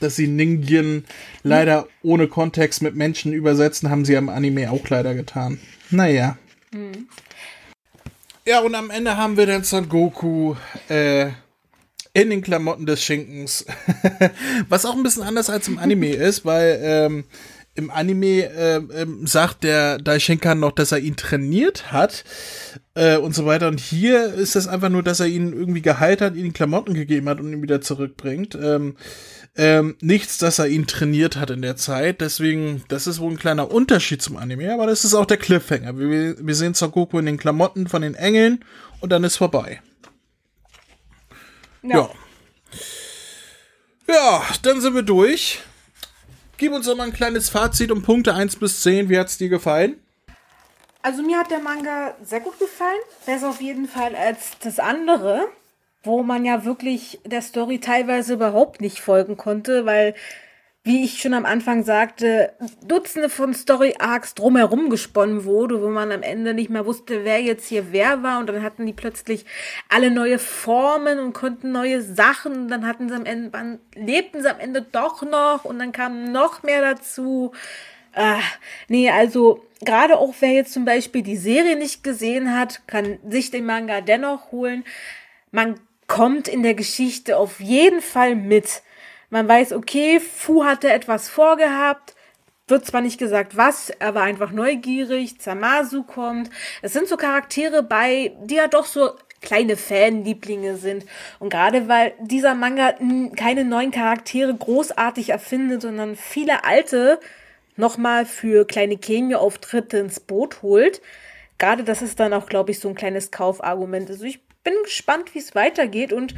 [0.00, 1.04] dass sie Ningen
[1.42, 5.60] leider ohne Kontext mit Menschen übersetzen, haben sie am Anime auch leider getan.
[5.90, 6.38] Naja.
[6.72, 7.06] Mhm.
[8.46, 10.54] Ja, und am Ende haben wir dann Son Goku
[10.88, 11.26] äh,
[12.14, 13.66] in den Klamotten des Schinkens.
[14.70, 17.24] Was auch ein bisschen anders als im Anime ist, weil ähm,
[17.80, 22.24] im Anime äh, äh, sagt der Daishinkan noch, dass er ihn trainiert hat
[22.94, 23.68] äh, und so weiter.
[23.68, 27.28] Und hier ist es einfach nur, dass er ihn irgendwie geheilt hat, ihm Klamotten gegeben
[27.28, 28.56] hat und ihn wieder zurückbringt.
[28.60, 28.96] Ähm,
[29.56, 32.20] ähm, nichts, dass er ihn trainiert hat in der Zeit.
[32.20, 35.98] Deswegen, das ist wohl ein kleiner Unterschied zum Anime, aber das ist auch der Cliffhanger.
[35.98, 38.64] Wir, wir sehen Son in den Klamotten von den Engeln
[39.00, 39.80] und dann ist vorbei.
[41.82, 41.96] Ja.
[41.96, 42.10] ja.
[44.08, 45.60] Ja, dann sind wir durch.
[46.60, 49.08] Gib uns doch mal ein kleines Fazit um Punkte 1 bis 10.
[49.08, 49.98] Wie hat es dir gefallen?
[51.00, 53.00] Also mir hat der Manga sehr gut gefallen.
[53.24, 55.48] Besser auf jeden Fall als das andere
[56.02, 60.14] wo man ja wirklich der Story teilweise überhaupt nicht folgen konnte, weil,
[60.82, 66.22] wie ich schon am Anfang sagte, Dutzende von Story-Arcs drumherum gesponnen wurde, wo man am
[66.22, 69.44] Ende nicht mehr wusste, wer jetzt hier wer war und dann hatten die plötzlich
[69.90, 74.40] alle neue Formen und konnten neue Sachen und dann hatten sie am Ende, dann lebten
[74.40, 77.52] sie am Ende doch noch und dann kam noch mehr dazu.
[78.14, 78.40] Ah,
[78.88, 83.50] nee, also gerade auch wer jetzt zum Beispiel die Serie nicht gesehen hat, kann sich
[83.50, 84.84] den Manga dennoch holen.
[85.50, 88.82] Man kommt in der Geschichte auf jeden Fall mit.
[89.30, 92.14] Man weiß, okay, Fu hatte etwas vorgehabt,
[92.66, 96.50] wird zwar nicht gesagt, was, er war einfach neugierig, Zamasu kommt.
[96.82, 101.04] Es sind so Charaktere bei, die ja doch so kleine Fanlieblinge sind.
[101.38, 102.94] Und gerade weil dieser Manga
[103.36, 107.18] keine neuen Charaktere großartig erfindet, sondern viele alte
[107.76, 111.00] nochmal für kleine Cameo-Auftritte ins Boot holt,
[111.58, 114.10] gerade das ist dann auch, glaube ich, so ein kleines Kaufargument.
[114.10, 116.12] Also ich bin gespannt, wie es weitergeht.
[116.12, 116.34] Und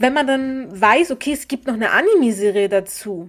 [0.00, 3.28] wenn man dann weiß, okay, es gibt noch eine Anime-Serie dazu,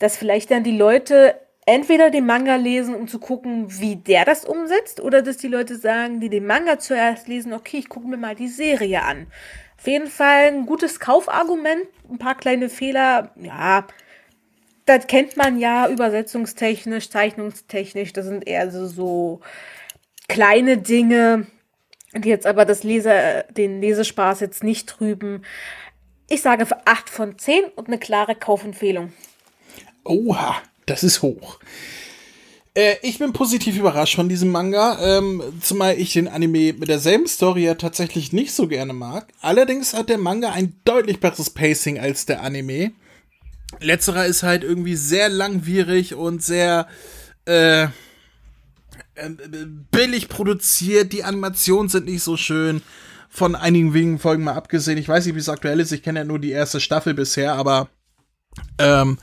[0.00, 4.44] dass vielleicht dann die Leute entweder den Manga lesen, um zu gucken, wie der das
[4.44, 8.16] umsetzt, oder dass die Leute sagen, die den Manga zuerst lesen, okay, ich gucke mir
[8.16, 9.28] mal die Serie an.
[9.78, 13.86] Auf jeden Fall ein gutes Kaufargument, ein paar kleine Fehler, ja,
[14.86, 19.40] das kennt man ja übersetzungstechnisch, zeichnungstechnisch, das sind eher so, so
[20.28, 21.46] kleine Dinge,
[22.24, 25.42] jetzt aber das Leser, den Lesespaß jetzt nicht trüben.
[26.28, 29.12] Ich sage für 8 von 10 und eine klare Kaufempfehlung.
[30.04, 30.56] Oha,
[30.86, 31.58] das ist hoch.
[32.76, 37.26] Äh, ich bin positiv überrascht von diesem Manga, ähm, zumal ich den Anime mit derselben
[37.26, 39.28] Story ja tatsächlich nicht so gerne mag.
[39.40, 42.92] Allerdings hat der Manga ein deutlich besseres Pacing als der Anime.
[43.80, 46.86] Letzterer ist halt irgendwie sehr langwierig und sehr,
[47.46, 47.88] äh,
[49.90, 52.82] billig produziert, die Animationen sind nicht so schön.
[53.28, 54.98] Von einigen wenigen Folgen mal abgesehen.
[54.98, 55.92] Ich weiß nicht, wie es aktuell ist.
[55.92, 57.88] Ich kenne ja nur die erste Staffel bisher, aber
[58.78, 59.18] ähm,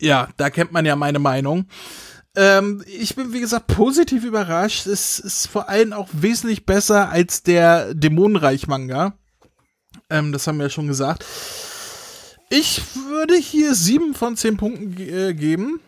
[0.00, 1.66] ja, da kennt man ja meine Meinung.
[2.36, 4.86] Ähm, ich bin, wie gesagt, positiv überrascht.
[4.86, 9.14] Es ist vor allem auch wesentlich besser als der Dämonenreich-Manga.
[10.08, 11.24] Ähm, das haben wir ja schon gesagt.
[12.48, 15.80] Ich würde hier sieben von zehn Punkten äh, geben.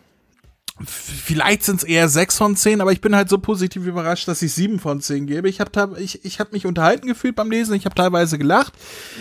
[0.85, 4.41] Vielleicht sind es eher sechs von zehn, aber ich bin halt so positiv überrascht, dass
[4.41, 5.49] ich sieben von zehn gebe.
[5.49, 8.73] Ich habe ich, ich hab mich unterhalten gefühlt beim Lesen, ich habe teilweise gelacht.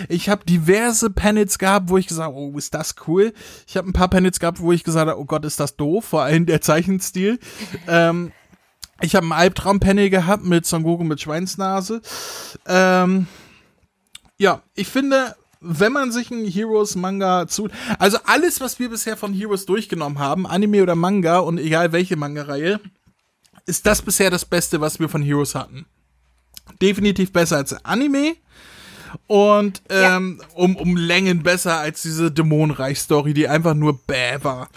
[0.09, 3.33] Ich habe diverse Panels gehabt, wo ich gesagt habe, oh, ist das cool.
[3.67, 6.05] Ich habe ein paar Panels gehabt, wo ich gesagt habe, oh Gott, ist das doof,
[6.05, 7.39] vor allem der Zeichenstil.
[7.89, 8.33] ähm,
[9.01, 12.01] ich habe ein Albtraum-Panel gehabt mit Son Goku mit Schweinsnase.
[12.67, 13.27] Ähm,
[14.39, 17.69] ja, ich finde, wenn man sich einen Heroes-Manga zu.
[17.99, 22.17] Also alles, was wir bisher von Heroes durchgenommen haben, Anime oder Manga und egal welche
[22.17, 22.81] Manga-Reihe,
[23.67, 25.87] ist das bisher das Beste, was wir von Heroes hatten.
[26.81, 28.37] Definitiv besser als Anime.
[29.27, 30.47] Und ähm, ja.
[30.55, 34.69] um, um Längen besser als diese Dämonenreich-Story, die einfach nur bäh war.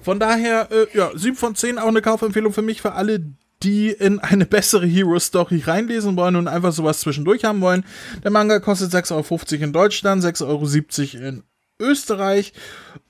[0.00, 3.24] Von daher, äh, ja, 7 von 10 auch eine Kaufempfehlung für mich, für alle,
[3.64, 7.84] die in eine bessere Hero-Story reinlesen wollen und einfach sowas zwischendurch haben wollen.
[8.22, 11.42] Der Manga kostet 6,50 Euro in Deutschland, 6,70 Euro in
[11.80, 12.52] Österreich.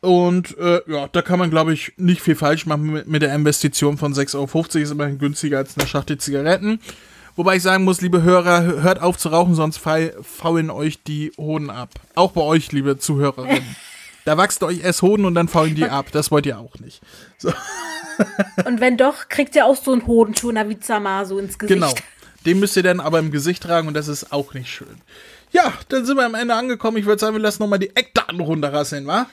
[0.01, 3.35] Und äh, ja, da kann man, glaube ich, nicht viel falsch machen mit, mit der
[3.35, 4.79] Investition von 6,50 Euro.
[4.83, 6.79] Ist immerhin günstiger als eine Schachtel Zigaretten.
[7.37, 11.69] Wobei ich sagen muss, liebe Hörer, hört auf zu rauchen, sonst faulen euch die Hoden
[11.69, 11.91] ab.
[12.15, 13.77] Auch bei euch, liebe Zuhörerinnen.
[14.25, 16.07] Da wachsen euch erst Hoden und dann faulen die ab.
[16.13, 17.03] Das wollt ihr auch nicht.
[17.39, 17.53] So.
[18.65, 21.81] Und wenn doch, kriegt ihr auch so einen Hodenschoner wie Zamasu ins Gesicht.
[21.81, 21.95] Genau.
[22.47, 25.01] Den müsst ihr dann aber im Gesicht tragen und das ist auch nicht schön.
[25.51, 26.97] Ja, dann sind wir am Ende angekommen.
[26.97, 29.27] Ich würde sagen, wir lassen nochmal die Eckdaten runterrasseln, wa?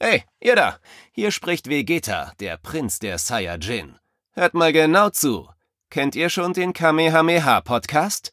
[0.00, 0.78] Hey, ihr da!
[1.12, 3.96] Hier spricht Vegeta, der Prinz der Saiyajin.
[4.32, 5.48] Hört mal genau zu.
[5.90, 8.32] Kennt ihr schon den Kamehameha-Podcast?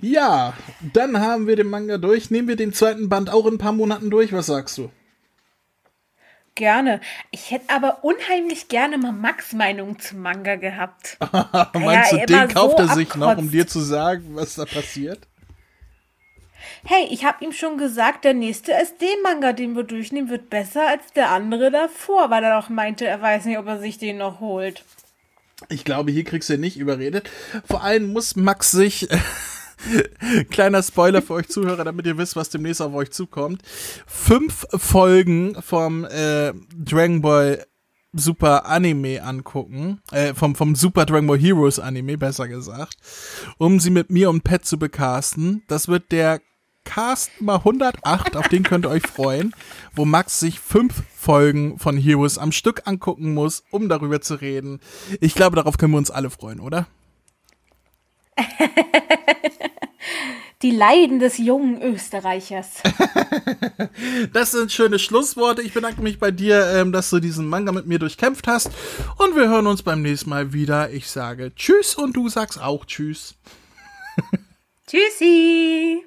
[0.00, 2.30] ja, dann haben wir den Manga durch.
[2.30, 4.32] Nehmen wir den zweiten Band auch in ein paar Monaten durch?
[4.32, 4.90] Was sagst du?
[6.54, 7.00] Gerne.
[7.30, 11.18] Ich hätte aber unheimlich gerne mal Max Meinung zum Manga gehabt.
[11.74, 13.16] Meinst du, den kauft so er sich abkotzt.
[13.16, 15.28] noch, um dir zu sagen, was da passiert?
[16.84, 21.12] Hey, ich habe ihm schon gesagt, der nächste SD-Manga, den wir durchnehmen, wird besser als
[21.14, 24.40] der andere davor, weil er doch meinte, er weiß nicht, ob er sich den noch
[24.40, 24.84] holt.
[25.68, 27.30] Ich glaube, hier kriegst du ihn nicht überredet.
[27.66, 29.08] Vor allem muss Max sich.
[30.50, 33.62] Kleiner Spoiler für euch Zuhörer, damit ihr wisst, was demnächst auf euch zukommt.
[34.06, 37.66] Fünf Folgen vom äh, Dragon Ball
[38.16, 42.96] Super Anime angucken, äh, vom, vom Super Dragon Ball Heroes Anime, besser gesagt,
[43.58, 45.62] um sie mit mir und Pet zu bekasten.
[45.68, 46.40] Das wird der
[46.84, 49.54] Cast Nummer 108, auf den könnt ihr euch freuen,
[49.94, 54.80] wo Max sich fünf Folgen von Heroes am Stück angucken muss, um darüber zu reden.
[55.20, 56.86] Ich glaube, darauf können wir uns alle freuen, oder?
[60.62, 62.82] Die Leiden des jungen Österreichers.
[64.32, 65.60] das sind schöne Schlussworte.
[65.60, 68.70] Ich bedanke mich bei dir, ähm, dass du diesen Manga mit mir durchkämpft hast.
[69.18, 70.90] Und wir hören uns beim nächsten Mal wieder.
[70.90, 73.34] Ich sage Tschüss und du sagst auch Tschüss.
[74.86, 76.02] Tschüssi.